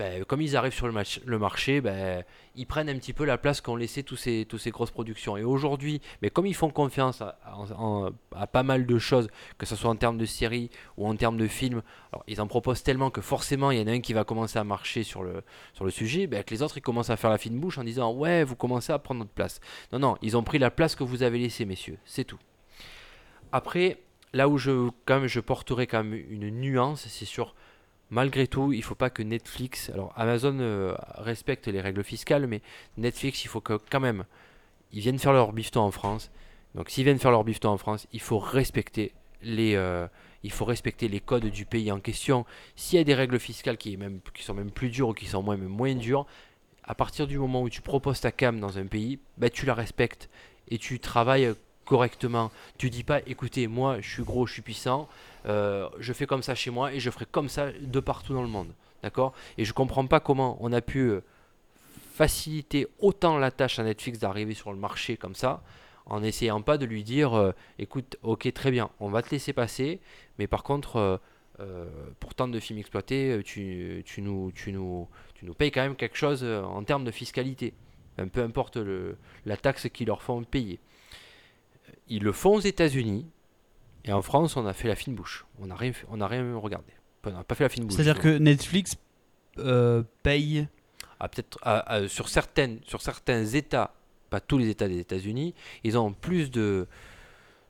[0.00, 2.24] ben, comme ils arrivent sur le, marché, ben,
[2.56, 5.36] ils prennent un petit peu la place qu'ont laissé tous ces, tous ces grosses productions.
[5.36, 7.36] Et aujourd'hui, mais comme ils font confiance à,
[8.50, 9.28] pas mal de choses,
[9.58, 11.82] que ce soit en termes de séries ou en termes de films,
[12.28, 14.64] ils en proposent tellement que forcément, il y en a un qui va commencer à
[14.64, 15.42] marcher sur le,
[15.90, 18.42] sujet, ben, que les autres, ils commencent à faire la fine bouche en disant Ouais,
[18.42, 19.60] vous commencez à prendre notre place.
[19.92, 21.98] Non, non, ils ont pris la place que vous avez laissée, messieurs.
[22.06, 22.38] C'est tout.
[23.52, 23.98] Après,
[24.32, 24.88] là où je,
[25.26, 27.54] je porterai quand même une nuance, c'est sur.
[28.10, 29.90] Malgré tout, il faut pas que Netflix.
[29.90, 32.60] Alors, Amazon euh, respecte les règles fiscales, mais
[32.96, 34.24] Netflix, il faut que quand même.
[34.92, 36.32] Ils viennent faire leur bifton en France.
[36.74, 40.08] Donc, s'ils viennent faire leur bifton en France, il faut respecter les, euh,
[41.24, 42.44] codes du pays en question.
[42.74, 43.96] S'il y a des règles fiscales qui,
[44.40, 46.26] sont même plus dures ou qui sont moins dures,
[46.82, 49.74] à partir du moment où tu proposes ta cam dans un pays, bah, tu la
[49.74, 50.28] respectes
[50.68, 51.54] et tu travailles
[51.90, 52.52] correctement.
[52.78, 55.08] Tu dis pas, écoutez, moi je suis gros, je suis puissant,
[55.46, 58.42] euh, je fais comme ça chez moi et je ferai comme ça de partout dans
[58.42, 58.72] le monde.
[59.02, 59.32] D'accord?
[59.58, 61.20] Et je comprends pas comment on a pu euh,
[62.14, 65.62] faciliter autant la tâche à Netflix d'arriver sur le marché comme ça
[66.06, 69.52] en n'essayant pas de lui dire euh, écoute, ok, très bien, on va te laisser
[69.52, 69.98] passer,
[70.38, 71.20] mais par contre,
[72.20, 76.16] pour tant de films exploités, tu, nous, tu, nous, tu nous payes quand même quelque
[76.16, 77.74] chose en termes de fiscalité.
[78.32, 78.78] Peu importe
[79.44, 80.80] la taxe qu'ils leur font payer.
[82.08, 83.26] Ils le font aux États-Unis,
[84.04, 85.44] et en France, on a fait la fine bouche.
[85.60, 86.92] On n'a rien, fait- on n'a rien regardé.
[87.24, 87.94] On n'a pas fait la fine bouche.
[87.96, 88.96] C'est-à-dire que Netflix
[89.58, 90.66] euh, paye
[91.18, 93.92] Ah, peut-être ah, ah, sur certaines sur certains États,
[94.30, 96.86] pas tous les États des États-Unis, ils ont plus de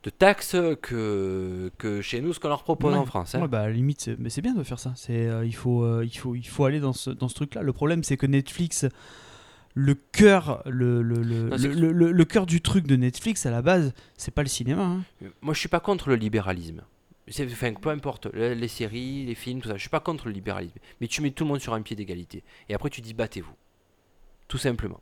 [0.04, 2.98] de taxes que que chez nous ce qu'on leur propose Ouais.
[2.98, 3.34] en France.
[3.34, 3.40] hein.
[3.42, 4.92] Ouais, bah à la limite, c'est- mais c'est bien de faire ça.
[4.96, 7.62] C'est, euh, il, faut, euh, il, faut, il faut aller dans ce, dans ce truc-là.
[7.62, 8.86] Le problème, c'est que Netflix,
[9.74, 11.56] le cœur, le, le, le, Non,
[12.10, 14.82] le, cœur du truc de Netflix, à la base, c'est pas le cinéma.
[14.82, 15.02] hein.
[15.42, 16.82] Moi, je suis pas contre le libéralisme.
[17.40, 20.32] Enfin, peu importe, le- les séries, les films, tout ça, je suis pas contre le
[20.32, 20.78] libéralisme.
[21.00, 22.42] Mais tu mets tout le monde sur un pied d'égalité.
[22.68, 23.54] Et après, tu dis battez-vous.
[24.48, 25.00] Tout simplement.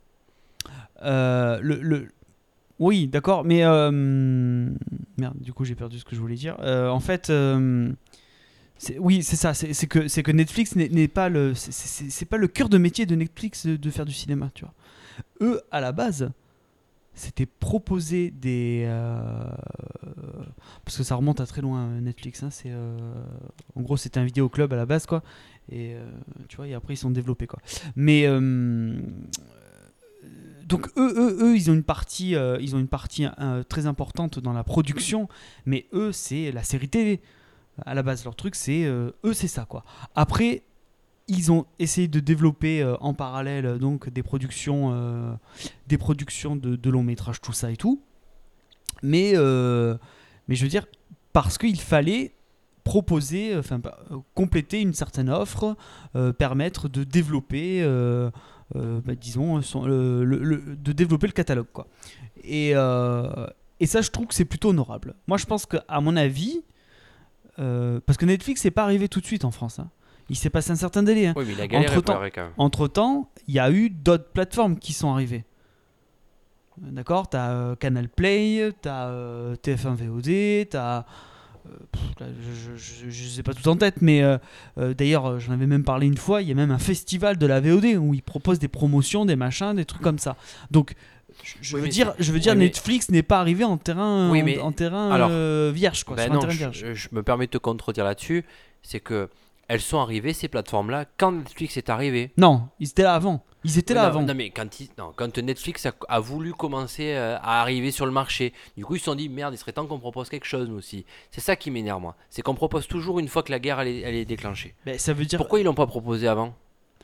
[1.03, 2.07] Euh, le, le-
[2.77, 3.63] Oui, d'accord, mais.
[3.63, 3.89] euh,
[5.17, 6.55] Merde, du coup, j'ai perdu ce que je voulais dire.
[6.59, 7.31] Euh, en fait.
[8.99, 9.53] Oui, c'est ça.
[9.53, 11.53] C'est que, Netflix n'est pas le,
[12.47, 14.73] cœur de métier de Netflix de, faire du cinéma, tu vois.
[15.41, 16.31] Eux, à la base,
[17.13, 19.43] c'était proposer des euh,
[20.85, 22.43] parce que ça remonte à très loin Netflix.
[22.43, 22.97] hein, c'est euh,
[23.75, 25.21] en gros c'était un vidéo club à la base quoi.
[25.69, 26.09] Et euh,
[26.47, 27.59] tu vois, et après ils sont développés quoi.
[27.97, 28.25] Mais
[30.65, 33.25] donc eux, eux, eux, ils ont une partie, ils ont une partie
[33.67, 35.27] très importante dans la production,
[35.65, 37.21] mais eux, c'est la série télé.
[37.85, 39.83] À la base, leur truc, c'est euh, eux, c'est ça quoi.
[40.15, 40.63] Après,
[41.27, 45.37] ils ont essayé de développer euh, en parallèle euh, donc des productions,
[45.87, 48.01] des productions de, de long métrage, tout ça et tout.
[49.03, 49.33] Mais,
[50.47, 50.85] mais je veux dire,
[51.33, 52.33] parce qu'il fallait
[52.83, 53.79] proposer, enfin
[54.33, 55.77] compléter une certaine offre,
[56.37, 57.81] permettre de développer,
[58.75, 61.87] bah, disons, son- le- de développer le catalogue quoi.
[62.43, 65.13] Et, et ça, je trouve que c'est plutôt honorable.
[65.27, 66.61] Moi, je pense qu'à mon avis,
[67.59, 69.79] euh, parce que Netflix n'est pas arrivé tout de suite en France.
[69.79, 69.89] hein.
[70.29, 71.27] Il s'est passé un certain délai.
[71.27, 71.33] hein.
[71.35, 72.21] Oui, mais il a galéré quand même.
[72.57, 75.43] Entre temps, il y a eu d'autres plateformes qui sont arrivées.
[76.77, 81.03] D'accord T'as euh, Canal Play, t'as euh, TF1 VOD, t'as.
[81.91, 84.37] pff, là, je, je, je- je sais pas tout en tête, mais euh,
[84.77, 86.41] euh, d'ailleurs, j'en avais même parlé une fois.
[86.41, 89.35] Il y a même un festival de la VOD où ils proposent des promotions, des
[89.35, 90.37] machins, des trucs comme ça.
[90.71, 90.93] Donc,
[91.61, 93.77] je, Oui, veux dire, c'est- je veux dire, oui, mais- Netflix n'est pas arrivé en
[93.77, 96.15] terrain, Oui, en- mais- en, terrain alors, euh, vierge, quoi.
[96.15, 96.77] Ben non, terrain je, vierge.
[96.77, 98.45] je- je me permets de te contredire là-dessus.
[98.81, 99.29] C'est que
[99.67, 102.31] elles sont arrivées, ces plateformes-là, quand Netflix est arrivé.
[102.37, 103.43] Non, ils étaient là avant.
[103.65, 104.21] Ils étaient là non, avant.
[104.23, 108.05] Non, mais quand, ils- non, quand Netflix a, a voulu commencer euh, à arriver sur
[108.05, 110.45] le marché, du coup, ils se sont dit merde, il serait temps qu'on propose quelque
[110.47, 111.05] chose, nous aussi.
[111.29, 112.15] C'est ça qui m'énerve, moi.
[112.29, 114.73] C'est qu'on propose toujours une fois que la guerre elle est, elle est déclenchée.
[114.85, 115.37] Ben, ça veut dire.
[115.37, 116.55] Pourquoi ils l'ont pas proposé avant?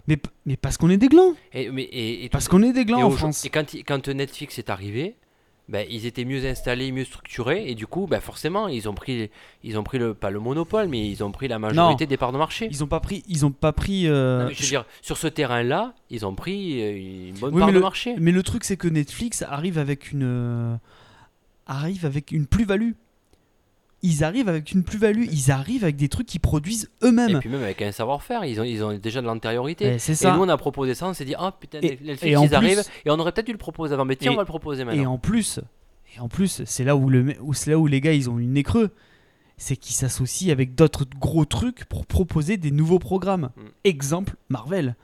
[0.08, 1.34] Mais, mais parce qu'on est des glands.
[1.53, 3.45] et, mais, et, et Parce qu'on est des glands en France.
[3.45, 5.16] Et quand, quand Netflix est arrivé,
[5.68, 9.32] ben, ils étaient mieux installés, mieux structurés, et du coup, ben, forcément, ils ont pris,
[9.64, 12.32] ils ont pris le, pas le monopole, mais ils ont pris la majorité des parts
[12.32, 12.68] de marché.
[12.70, 14.08] Ils ont pas pris, ils ont pas pris.
[14.08, 17.60] euh, Non, je veux dire, sur ce terrain-là, ils ont pris euh, une bonne Oui,
[17.62, 18.14] part de le- marché.
[18.20, 20.76] Mais le truc c'est que Netflix arrive avec une euh,
[21.66, 22.91] arrive avec une plus-value.
[24.06, 25.26] Ils arrivent avec une plus-value.
[25.32, 27.39] Ils arrivent avec des trucs qu'ils produisent Et eux-mêmes.
[27.39, 29.97] puis même avec un savoir-faire, ils ont, ils ont déjà de l'antériorité.
[29.99, 30.36] C'est Et ça.
[30.36, 32.47] nous, on a proposé ça, on s'est dit, ah putain, Et- Netflix, et en ils
[32.49, 34.43] plus- arrivent, et on aurait peut-être dû le proposer avant, mais tiens, Et- on va
[34.43, 35.14] le proposer Et maintenant.
[35.14, 35.60] en plus,
[36.16, 38.30] et en plus, c'est là où le me- où c'est là où les gars ils
[38.30, 38.91] ont une nez creux,
[39.58, 43.49] c'est qu'ils s'associent avec d'autres gros trucs pour proposer des nouveaux programmes.
[43.56, 43.62] Mm.
[43.86, 44.95] Exemple Marvel.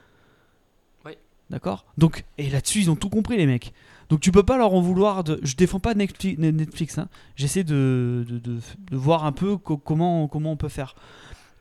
[1.05, 1.13] Oui.
[1.49, 1.85] D'accord?
[1.97, 3.73] Donc et là-dessus ils ont tout compris les mecs.
[4.11, 5.39] Donc tu peux pas leur en vouloir de.
[5.41, 6.97] Je défends pas Netflix.
[6.97, 7.07] Hein.
[7.37, 8.59] J'essaie de, de, de-
[8.91, 10.95] voir un peu co- comment comment on peut faire.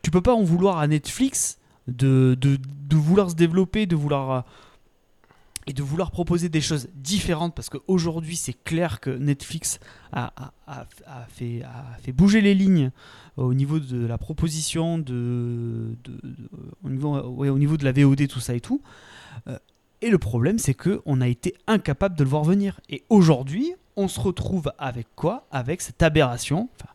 [0.03, 2.37] Tu peux pas en vouloir à Netflix de,
[2.91, 4.41] vouloir se développer, de vouloir euh,
[5.67, 9.79] et de vouloir proposer des choses différentes parce qu'aujourd'hui c'est clair que Netflix
[10.11, 10.33] a,
[10.67, 12.91] a- a- fait, a fait bouger les lignes
[13.37, 16.19] au niveau de la proposition, de, de-
[16.83, 18.81] au, niveau, au niveau de la VOD, tout ça et tout.
[19.47, 19.57] Euh,
[20.01, 22.79] et le problème c'est que on a été incapable de le voir venir.
[22.89, 25.47] Et aujourd'hui on se retrouve avec quoi?
[25.51, 26.91] Avec cette aberration, enfin,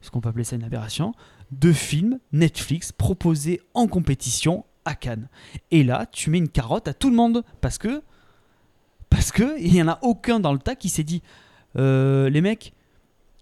[0.00, 1.14] est-ce qu'on peut appeler ça une aberration
[1.50, 5.28] de films Netflix proposés en compétition à Cannes.
[5.70, 8.02] Et là, tu mets une carotte à tout le monde parce que
[9.10, 11.22] parce que il y en a aucun dans le tas qui s'est dit
[11.76, 12.72] euh, les mecs,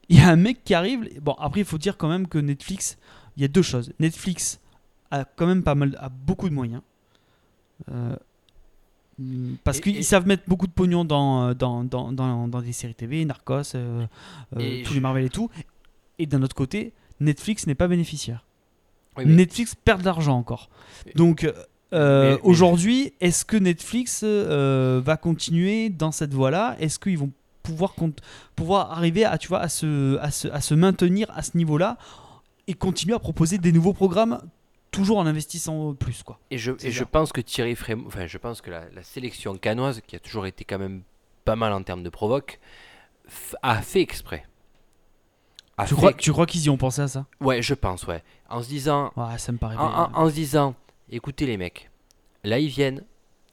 [0.08, 1.08] il y a un mec qui arrive.
[1.20, 2.98] Bon, après il faut dire quand même que Netflix,
[3.36, 3.92] il y a deux choses.
[4.00, 4.60] Netflix
[5.10, 6.82] a quand même pas mal, a beaucoup de moyens.
[7.90, 8.16] Euh,
[9.64, 12.94] parce Et- qu'ils savent mettre beaucoup de pognon dans, dans, dans, dans, dans des séries
[12.94, 14.06] TV, Narcos, euh,
[14.56, 15.50] euh, tous je- les Marvel et tout.
[16.18, 18.44] Et d'un autre côté, Netflix n'est pas bénéficiaire.
[19.16, 20.68] Oui, mais- Netflix perd de l'argent encore.
[21.14, 21.50] Donc
[21.92, 26.76] euh, aujourd'hui, est-ce que Netflix euh, va continuer dans cette voie-là?
[26.80, 27.30] Est-ce qu'ils vont
[27.62, 27.94] pouvoir,
[28.54, 31.96] pouvoir arriver à, tu vois, à, se, à, se, à se maintenir à ce niveau-là
[32.68, 34.40] et continuer à proposer des nouveaux programmes
[34.96, 36.38] toujours en investissant plus quoi.
[36.50, 39.56] Et je, et je pense que Thierry Frémaux, enfin, je pense que la, la sélection
[39.58, 41.02] canoise, qui a toujours été quand même
[41.44, 42.58] pas mal en termes de provoque,
[43.62, 44.44] a fait exprès.
[45.78, 47.26] A Tu fait crois, ex- tu crois qu'ils y ont pensé à ça?
[47.40, 48.22] Ouais, je pense, ouais.
[48.48, 49.76] En se disant, Ouais, ça me paraît.
[49.76, 50.74] en, en- en se disant,
[51.10, 51.90] écoutez les mecs,
[52.44, 53.04] là ils viennent,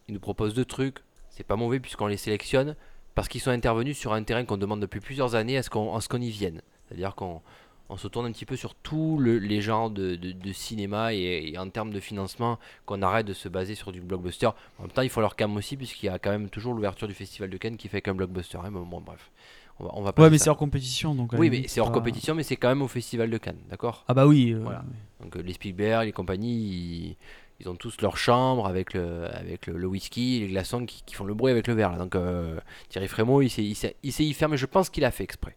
[0.07, 2.75] ils nous proposent deux trucs, c'est pas mauvais puisqu'on les sélectionne,
[3.15, 5.99] parce qu'ils sont intervenus sur un terrain qu'on demande depuis plusieurs années à ce qu'on
[5.99, 6.61] qu'on y vienne.
[6.87, 7.41] C'est-à-dire qu'on
[7.89, 11.13] on se tourne un petit peu sur tous le- les genres de, de- de cinéma
[11.13, 14.47] et, et en termes de financement, qu'on arrête de se baser sur du blockbuster.
[14.79, 17.07] En même temps, il faut leur calme aussi, puisqu'il y a quand même toujours l'ouverture
[17.07, 18.57] du Festival de Cannes qui fait qu'un blockbuster.
[18.57, 19.31] hein, mais bon, bref,
[19.79, 21.33] on va, on va Ouais, mais c'est hors compétition donc.
[21.33, 24.05] Oui, mais c'est hors pas- compétition, mais c'est quand même au Festival de Cannes, d'accord?
[24.07, 24.51] Ah bah oui.
[24.53, 24.83] euh, Voilà.
[25.21, 27.17] donc euh, les Spielberg, les compagnies, ils,
[27.59, 31.15] ils ont tous leur chambre avec le, avec le, le whisky, les glaçons qui, qui
[31.15, 31.91] font le bruit avec le verre.
[31.91, 31.97] Là.
[31.97, 32.59] Donc euh,
[32.89, 35.11] Thierry Frémaux, il sait, il, sait, il sait y faire, mais je pense qu'il a
[35.11, 35.55] fait exprès.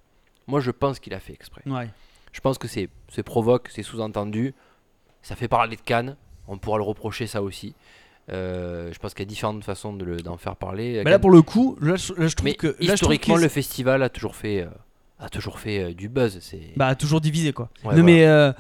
[0.49, 1.63] Moi, je pense qu'il a fait exprès.
[1.67, 1.89] Ouais.
[2.37, 2.91] Je pense que c'est
[3.25, 4.55] provoque, c'est sous-entendu.
[5.23, 6.17] Ça fait parler de Cannes.
[6.49, 7.75] On pourra le reprocher ça aussi.
[8.31, 11.01] Euh, je pense qu'il y a différentes façons de d'en faire parler.
[11.03, 12.67] Mais là, pour le coup, là, je, là, je trouve Mais que.
[12.67, 14.69] là, je trouve historiquement, le festival a toujours fait, euh,
[15.19, 16.39] a toujours fait euh, du buzz.
[16.43, 17.71] C'est Bah, toujours divisé, quoi.
[17.85, 18.55] Ouais, non, voilà.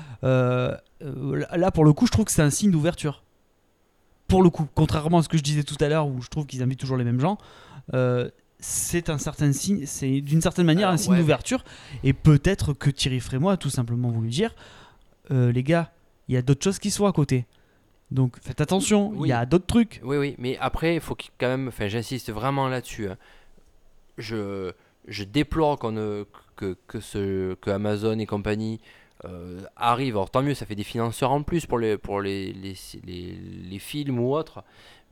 [1.02, 3.24] mais là, pour le coup, je trouve que c'est un signe d'ouverture.
[4.26, 6.46] Pour le coup, contrairement à ce que je disais tout à l'heure, où je trouve
[6.46, 7.36] qu'ils invitent toujours les mêmes gens,
[8.58, 11.18] c'est un certain signe, c'est d'une certaine manière Alors, un signe ouais.
[11.18, 11.64] d'ouverture.
[12.04, 14.54] Et peut-être que Thierry Frémaux a tout simplement voulu dire
[15.30, 15.92] euh, les gars,
[16.28, 17.46] il y a d'autres choses qui sont à côté.
[18.10, 19.28] Donc faites attention, il Oui.
[19.30, 20.00] y a d'autres trucs.
[20.04, 23.08] Oui, oui, mais après, il faut quand même, enfin, j'insiste vraiment là-dessus.
[23.08, 23.16] hein.
[24.18, 24.72] Je,
[25.08, 26.24] je déplore qu'on
[26.56, 28.80] que, que, ce, que Amazon et compagnie
[29.28, 30.16] euh, arrivent.
[30.16, 32.74] Alors tant mieux, ça fait des financeurs en plus pour les, pour les, les,
[33.04, 33.32] les,
[33.70, 34.62] les films ou autres.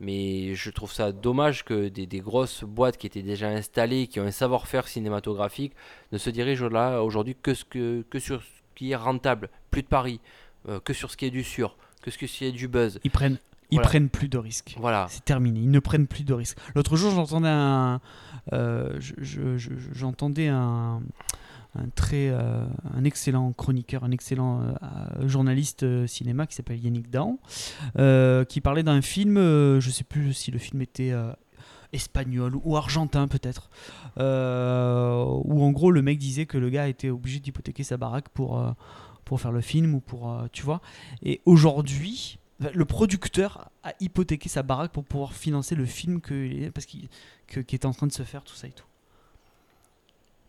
[0.01, 4.19] Mais je trouve ça dommage que des, des grosses boîtes qui étaient déjà installées, qui
[4.19, 5.71] ont un savoir-faire cinématographique,
[6.11, 9.83] ne se dirigent là aujourd'hui que, ce que, que sur ce qui est rentable, plus
[9.83, 10.19] de paris,
[10.67, 12.99] euh, que sur ce qui est du sûr, que ce qui est du buzz.
[13.05, 13.37] Ils prennent,
[13.71, 13.87] ils Voilà.
[13.87, 14.75] prennent plus de risques.
[14.77, 15.07] Voilà.
[15.09, 16.57] C'est terminé, ils ne prennent plus de risques.
[16.75, 18.01] L'autre jour, j'entendais un,
[18.51, 21.01] euh, je- je- je- j'entendais un,
[21.75, 27.07] un très, euh, un excellent chroniqueur, un excellent euh, journaliste euh, cinéma qui s'appelle Yannick
[27.97, 31.13] euh, qui parlait d'un film, je sais plus si le film était
[31.93, 33.69] espagnol ou argentin peut-être,
[34.17, 38.61] où en gros le mec disait que le gars était obligé d'hypothéquer sa baraque pour,
[39.23, 40.81] pour faire le film ou pour, tu vois.
[41.23, 42.39] Et aujourd'hui,
[42.73, 47.07] le producteur a hypothéqué sa baraque pour pouvoir financer le film que, parce qu'il,
[47.47, 48.85] que- qui est en train de se faire, tout ça et tout.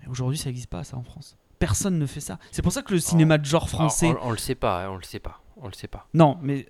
[0.09, 1.36] Aujourd'hui, ça n'existe pas, ça, en France.
[1.59, 2.38] Personne ne fait ça.
[2.52, 4.14] C'est pour ça que le cinéma de genre français.
[4.22, 6.07] On, on le sait pas, hein, on le sait pas, on le sait pas.
[6.12, 6.66] Non, mais.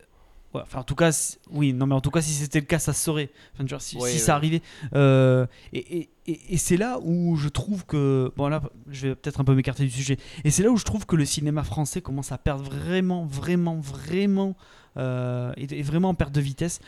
[0.54, 2.66] ouais, enfin, en tout cas, si- oui, non, mais en tout cas, si c'était le
[2.66, 3.30] cas, ça se saurait.
[3.54, 4.20] Enfin, tu vois, si, Ouais, si ouais.
[4.22, 4.62] ça arrivait.
[4.94, 8.32] Euh, et et, et, et c'est là où je trouve que.
[8.36, 10.18] Bon, là, je vais peut-être un peu m'écarter du sujet.
[10.44, 13.76] Et c'est là où je trouve que le cinéma français commence à perdre vraiment, vraiment,
[13.80, 14.54] vraiment.
[14.98, 16.78] Euh, est, est vraiment en perte de vitesse.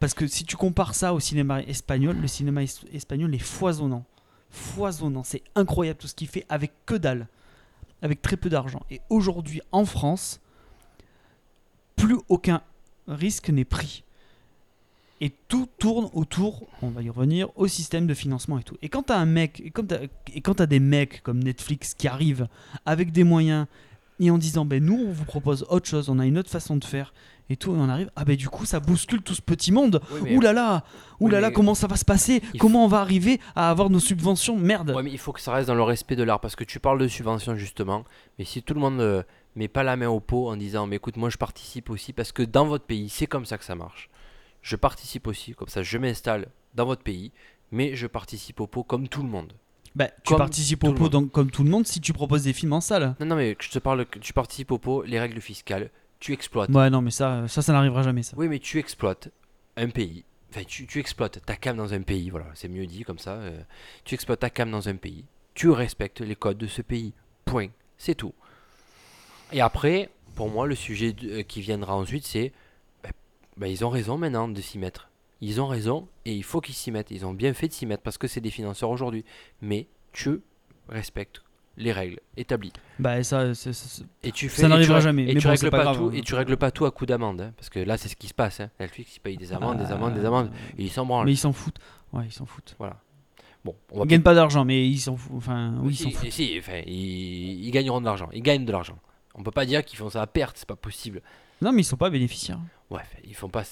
[0.00, 4.04] Parce que si tu compares ça au cinéma espagnol, le cinéma es- espagnol est foisonnant.
[4.50, 5.24] Foisonnant.
[5.24, 7.28] C'est incroyable tout ce qu'il fait avec que dalle.
[8.02, 8.82] Avec très peu d'argent.
[8.90, 10.40] Et aujourd'hui, en France,
[11.96, 12.62] plus aucun
[13.08, 14.04] risque n'est pris.
[15.20, 18.76] Et tout tourne autour, on va y revenir, au système de financement et tout.
[18.82, 22.46] Et quand t'as un mec, quand t'as des mecs comme Netflix qui arrivent
[22.86, 23.66] avec des moyens
[24.20, 26.76] et en disant, ben nous on vous propose autre chose, on a une autre façon
[26.76, 27.12] de faire
[27.50, 30.00] et tout, et on arrive, ah ben du coup ça bouscule tout ce petit monde.
[30.22, 30.84] Oui, Ouh là là,
[31.20, 34.00] ouh là là, comment ça va se passer Comment on va arriver à avoir nos
[34.00, 34.90] subventions Merde.
[34.90, 36.78] Ouais, mais il faut que ça reste dans le respect de l'art parce que tu
[36.80, 38.04] parles de subventions justement.
[38.38, 39.22] Mais si tout le monde ne
[39.56, 42.32] met pas la main au pot en disant mais écoute moi je participe aussi parce
[42.32, 44.10] que dans votre pays c'est comme ça que ça marche.
[44.62, 47.32] Je participe aussi comme ça je m'installe dans votre pays
[47.70, 49.52] mais je participe au pot comme tout le monde.
[49.94, 52.52] Bah, tu Comme participes au pot donc, comme tout le monde si tu proposes des
[52.52, 53.16] films en salle.
[53.20, 55.90] Non non mais je te parle que tu participes au pot les règles fiscales
[56.20, 56.70] tu exploites.
[56.70, 58.36] Ouais, non, mais ça, ça, ça n'arrivera jamais, ça.
[58.36, 59.30] Oui mais tu exploites
[59.76, 60.24] un pays.
[60.50, 63.32] Enfin tu, tu exploites ta cam dans un pays voilà c'est mieux dit comme ça.
[63.34, 63.60] euh,
[64.04, 65.24] tu exploites ta cam dans un pays.
[65.54, 67.12] Tu respectes les codes de ce pays.
[67.44, 67.68] Point.
[67.96, 68.32] C'est tout.
[69.52, 72.52] Et après, pour moi, le sujet de- euh, qui viendra ensuite, c'est
[73.02, 73.12] ben,
[73.56, 75.10] ben, ils ont raison maintenant de s'y mettre.
[75.40, 77.10] Ils ont raison et il faut qu'ils s'y mettent.
[77.10, 79.24] Ils ont bien fait de s'y mettre parce que c'est des financeurs aujourd'hui.
[79.60, 80.40] Mais tu
[80.88, 81.42] respectes
[81.78, 82.72] les règles établies.
[82.98, 85.82] Bah, ça, c'est- Et tu fais, Ça n'arrivera jamais, Et mais tu bon, règles pas
[85.82, 86.04] grave, tout.
[86.08, 86.12] hein.
[86.14, 88.26] Et tu règles pas tout à coup d'amende, hein, parce que là, c'est ce qui
[88.28, 88.60] se passe.
[88.60, 88.70] Hein.
[88.80, 90.50] Netflix, ils payent des amendes, des amendes, des amendes.
[90.76, 91.24] Et ils s'en branlent.
[91.26, 91.78] mais ils s'en foutent.
[92.12, 92.76] Ouais, ils s'en foutent.
[93.64, 95.36] Bon, on va Ils gagnent pas d'argent, mais ils s'en foutent.
[95.36, 96.30] Enfin, oui, ils s'en foutent.
[96.30, 98.28] si, enfin, ils, ils gagneront de l'argent.
[98.32, 98.98] Ils gagnent de l'argent.
[99.34, 101.22] On peut pas dire qu'ils font ça à perte, c'est pas possible.
[101.60, 102.60] Non, mais ils sont pas bénéficiaires.
[102.90, 103.64] Ouais, ils font pas.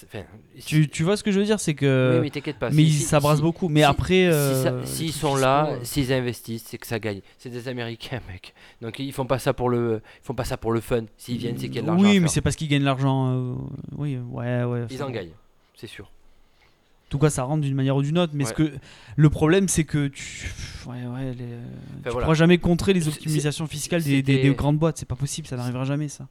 [0.65, 2.11] Tu, tu vois ce que je veux dire C'est que.
[2.15, 2.69] oui, mais t'inquiète pas.
[2.69, 3.67] mais si- beaucoup.
[3.67, 4.27] Mais si- après.
[4.27, 7.21] euh, S'ils sont là, euh, s'ils investissent, c'est que ça gagne.
[7.39, 8.53] C'est des Américains, mec.
[8.81, 11.05] Donc ils font pas ça pour le, ils font pas ça pour le fun.
[11.17, 12.03] S'ils viennent, c'est qu'il y a de l'argent.
[12.03, 13.31] Oui, mais c'est parce qu'ils gagnent de l'argent.
[13.33, 13.55] euh,
[13.97, 14.85] Oui, ouais, ouais.
[14.91, 15.31] Ils en gagnent,
[15.75, 16.05] c'est sûr.
[16.05, 18.33] En tout cas, ça rentre d'une manière ou d'une autre.
[18.35, 18.55] Mais ce Ouais.
[18.69, 18.73] que
[19.15, 20.51] le problème, c'est que tu,
[20.85, 22.19] ouais, ouais, les- tu voilà.
[22.19, 24.97] pourras jamais contrer les optimisations fiscales des, des grandes boîtes.
[24.97, 26.27] C'est pas possible, ça n'arrivera jamais, ça.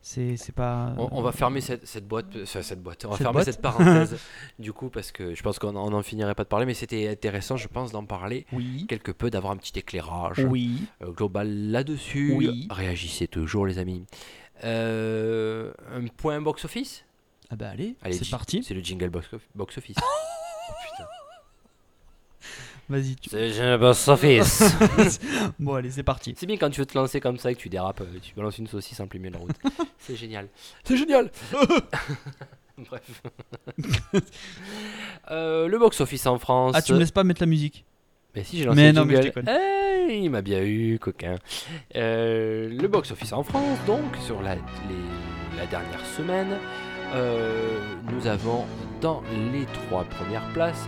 [0.00, 0.94] C'est, c'est pas.
[0.96, 3.04] On, on va fermer cette, cette boîte, enfin, cette boîte.
[3.04, 4.16] On va Cette fermer boîte cette parenthèse
[4.58, 6.74] du coup parce que je pense qu'on en- on en finirait pas de parler, mais
[6.74, 8.86] c'était intéressant, je pense, d'en parler Oui.
[8.88, 10.84] quelque peu, d'avoir un petit éclairage Oui.
[11.02, 12.32] euh, global là-dessus.
[12.36, 12.68] Oui.
[12.70, 14.04] Réagissez toujours, les amis.
[14.64, 17.04] Euh, un point box office?
[17.50, 18.62] Ah bah allez, Allez, c'est parti.
[18.62, 19.96] C'est le jingle box, box office.
[20.00, 20.04] oh
[20.92, 21.08] putain.
[22.88, 23.16] Vas-y.
[23.16, 24.62] tu- C'est box office.
[25.58, 26.34] Bon, allez, c'est parti.
[26.36, 28.34] C'est bien quand tu veux te lancer comme ça et que tu dérapes, euh, tu
[28.34, 29.56] balances une saucisse en plein milieu de la route.
[29.98, 30.48] C'est génial.
[30.84, 31.30] C'est génial.
[32.78, 33.22] Bref.
[35.30, 36.72] Euh, le box-office en France.
[36.76, 37.84] Ah, tu me laisses pas mettre la musique
[38.34, 39.48] Mais si, j'ai lancé Mais le non, mais je déconne.
[39.48, 41.36] Eh, il m'a bien eu, coquin.
[41.96, 46.56] Euh, le box-office en France, donc, sur la, les- la dernière semaine,
[47.14, 47.78] euh,
[48.12, 48.64] nous avons
[49.00, 49.22] dans
[49.52, 50.86] les trois premières places,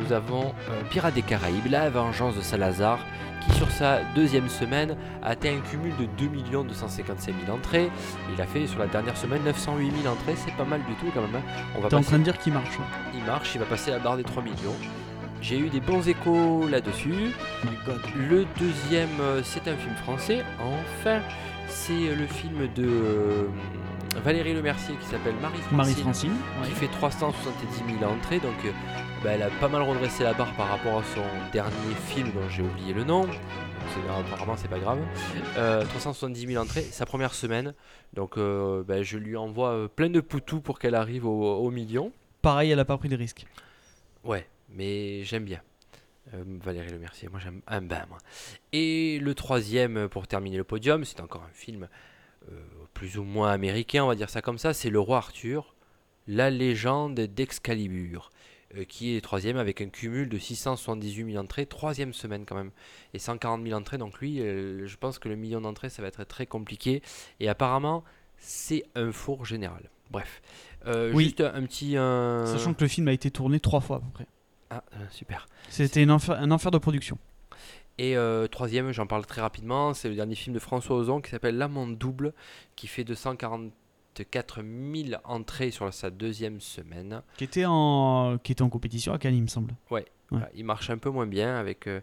[0.00, 2.98] nous avons euh, Pirates des Caraïbes, la vengeance de Salazar,
[3.40, 7.90] qui sur sa deuxième semaine a atteint un cumul de 2 255 000 entrées.
[8.34, 11.06] Il a fait sur la dernière semaine 908 000 entrées, c'est pas mal du tout
[11.14, 11.36] quand même.
[11.36, 11.62] hein.
[11.76, 12.78] On va T'es en train de dire qu'il marche.
[12.80, 13.10] hein.
[13.14, 14.74] il marche, il va passer la barre des 3 millions.
[15.42, 17.32] J'ai eu des bons échos là-dessus.
[18.16, 20.42] Le deuxième, euh, c'est un film français.
[20.60, 21.20] Enfin,
[21.68, 23.48] c'est euh, le film de
[24.24, 26.32] Valérie Lemercier qui s'appelle Marie Francine, Marie-Francine.
[26.64, 28.38] qui fait 370 000 entrées.
[28.40, 28.54] Donc,
[29.26, 32.48] bah, elle a pas mal redressé la barre par rapport à son dernier film dont
[32.48, 33.26] j'ai oublié le nom.
[34.08, 35.00] Apparemment, c'est pas grave.
[35.58, 37.74] Euh, 370 000 entrées, sa première semaine.
[38.12, 41.70] Donc, euh, bah, je lui envoie euh, plein de poutous pour qu'elle arrive au, au
[41.72, 42.12] million.
[42.40, 43.46] Pareil, elle a pas pris de risque.
[44.22, 45.60] Ouais, mais j'aime bien.
[46.32, 48.04] Euh, Valérie Le Mercier, moi j'aime un bain.
[48.08, 48.18] Moi.
[48.72, 51.88] Et le troisième, euh, pour terminer le podium, c'est encore un film
[52.52, 52.54] euh,
[52.94, 55.74] plus ou moins américain, on va dire ça comme ça, c'est Le Roi Arthur,
[56.28, 58.35] la légende d'Excalibur, euh,
[58.88, 62.70] qui est troisième avec un cumul de 678 000 entrées, troisième semaine quand même,
[63.14, 66.08] et 140 000 entrées, donc lui, euh, je pense que le million d'entrées, ça va
[66.08, 67.02] être très compliqué,
[67.40, 68.04] et apparemment,
[68.38, 69.90] c'est un four général.
[70.10, 70.40] Bref,
[70.86, 71.24] Euh, Oui.
[71.24, 71.96] juste un, petit...
[71.96, 74.26] un- Sachant que le film a été tourné trois fois à peu près.
[74.70, 75.48] Ah, euh, super.
[75.68, 77.18] C'était enfer- un enfer de production.
[77.98, 81.30] Et euh, troisième, j'en parle très rapidement, c'est le dernier film de François Ozon qui
[81.30, 82.34] s'appelle L'amant double,
[82.76, 83.70] qui fait 244
[84.24, 87.22] 000 entrées sur sa deuxième semaine.
[87.36, 89.74] Qui était en, qui était en compétition à Cannes, il me semble.
[89.90, 90.04] Ouais.
[90.54, 92.00] Il marche un peu moins bien avec euh,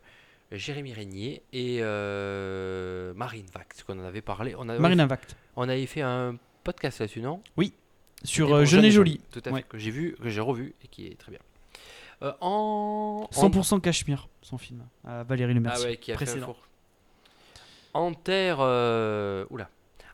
[0.52, 4.56] Jérémy Régnier et euh, Marine Vact, qu'on en avait parlé.
[4.58, 5.36] On avait, Marina Vact.
[5.56, 7.42] on avait fait un podcast là-dessus, non?
[8.24, 9.20] Sur C'était euh, Jeune et Jolie.
[9.32, 11.42] Tout à fait, que j'ai vu, que j'ai revu et qui est très bien.
[12.22, 14.86] Euh, en, en- 100% Cachemire, son film.
[15.06, 15.90] À Valérie Le Ah Mercier.
[15.90, 16.46] ouais, qui a fait un précédent.
[16.46, 16.58] four.
[17.94, 18.60] En terre,
[19.52, 19.70] oula,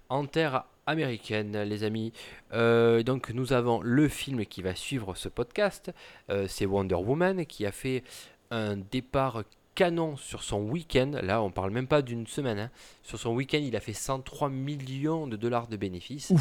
[0.10, 2.12] en terre américaine, les amis.
[2.54, 5.92] Euh, donc nous avons le film qui va suivre ce podcast.
[6.30, 8.04] Euh, c'est Wonder Woman qui a fait
[8.52, 9.44] un départ
[9.80, 11.12] canon sur son week-end.
[11.24, 12.60] Là, on parle même pas d'une semaine.
[12.60, 12.70] hein.
[13.02, 16.34] Sur son week-end, il a fait 103 millions de dollars de bénéfices.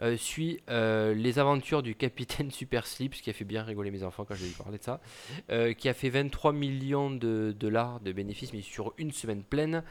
[0.00, 4.02] Euh, suit euh, les aventures du capitaine Super Slips, qui a fait bien rigoler mes
[4.02, 5.00] enfants quand je lui parlais de ça,
[5.50, 9.84] euh, qui a fait 23 millions de dollars de bénéfices, mais sur une semaine pleine.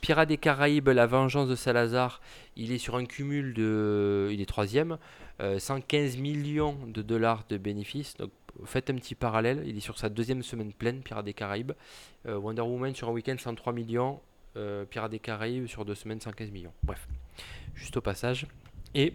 [0.00, 2.22] Pirates des Caraïbes, La Vengeance de Salazar,
[2.56, 4.96] il est sur un cumul de, il est troisième,
[5.40, 8.16] euh, 115 millions de dollars de bénéfices.
[8.16, 8.30] Donc
[8.64, 11.72] faites un petit parallèle, il est sur sa deuxième semaine pleine, Pirates des Caraïbes.
[12.26, 14.20] Euh, Wonder Woman sur un week-end 103 millions,
[14.56, 16.72] euh, Pirates des Caraïbes sur deux semaines 115 millions.
[16.82, 17.06] Bref,
[17.74, 18.46] juste au passage.
[18.94, 19.14] Et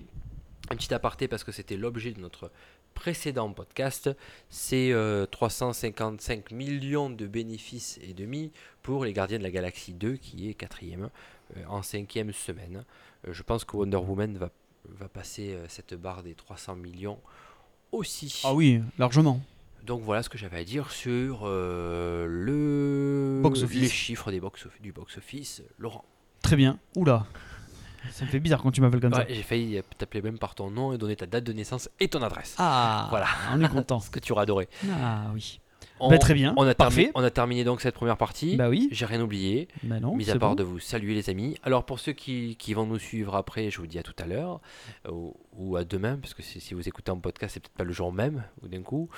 [0.69, 2.51] un petit aparté parce que c'était l'objet de notre
[2.93, 4.09] précédent podcast,
[4.49, 10.15] c'est euh, 355 millions de bénéfices et demi pour les Gardiens de la Galaxie 2
[10.17, 11.09] qui est quatrième
[11.57, 12.85] euh, en cinquième semaine.
[13.27, 14.49] Euh, je pense que Wonder Woman va,
[14.87, 17.19] va passer euh, cette barre des 300 millions
[17.93, 18.41] aussi.
[18.43, 19.39] Ah oui, largement.
[19.85, 23.41] Donc voilà ce que j'avais à dire sur euh, le
[23.73, 25.61] les chiffres des box du box-office.
[25.77, 26.05] Laurent.
[26.41, 26.79] Très bien.
[26.95, 27.25] Oula.
[28.11, 29.33] Ça me fait bizarre quand tu m'appelles comme Ouais, ça.
[29.33, 32.21] j'ai failli t'appeler même par ton nom et donner ta date de naissance et ton
[32.21, 32.55] adresse.
[32.57, 33.27] Ah, Voilà.
[33.53, 33.99] on est content.
[34.01, 34.67] Ce que tu auras adoré.
[34.91, 35.59] Ah oui.
[36.05, 36.95] On, Bah, très bien, On a, parfait.
[36.95, 38.55] terminé, on a terminé donc cette première partie.
[38.57, 38.87] Bah oui.
[38.91, 40.15] J'ai rien oublié, Bah non.
[40.15, 40.55] mis à part bon.
[40.55, 41.55] de vous saluer les amis.
[41.63, 44.25] Alors pour ceux qui, qui vont nous suivre après, je vous dis à tout à
[44.25, 44.59] l'heure
[45.07, 47.73] euh, ou, ou à demain, parce que si, si vous écoutez en podcast, c'est peut-être
[47.77, 49.09] pas le jour même ou d'un coup.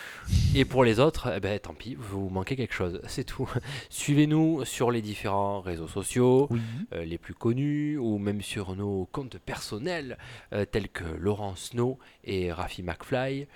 [0.55, 3.49] Et pour les autres, eh ben, tant pis, vous manquez quelque chose, c'est tout.
[3.89, 6.59] Suivez-nous sur les différents réseaux sociaux, Oui.
[6.93, 10.17] euh, les plus connus, ou même sur nos comptes personnels,
[10.53, 13.47] euh, tels que Laurent Snow et Rafi McFly.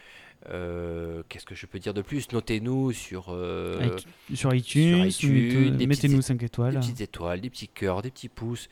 [0.49, 2.31] Euh, Qu'est-ce que je peux dire de plus?
[2.31, 3.97] Notez-nous sur euh,
[4.33, 6.75] sur iTunes, iTunes, mettez- des mettez-nous petites- 5 des étoiles.
[6.79, 8.69] petites étoiles, des petits cœurs, des petits pouces,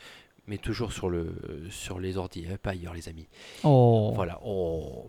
[0.47, 1.33] mais toujours sur, le,
[1.69, 3.27] sur les ordi, pas ailleurs les amis.
[3.63, 4.13] Oh.
[4.15, 5.07] Voilà, oh,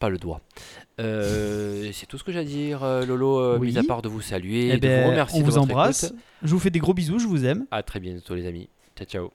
[0.00, 0.40] pas le doigt.
[1.00, 3.68] Euh, C'est tout ce que j'ai à dire, euh, Lolo, euh, Oui.
[3.70, 5.62] mis à part de vous saluer, Eh de ben, vous remercier on de vous votre
[5.62, 6.04] embrasse.
[6.04, 6.18] écoute.
[6.42, 7.66] Je vous fais des gros bisous, je vous aime.
[7.70, 8.68] À très bientôt les amis.
[8.96, 9.30] Ciao ciao.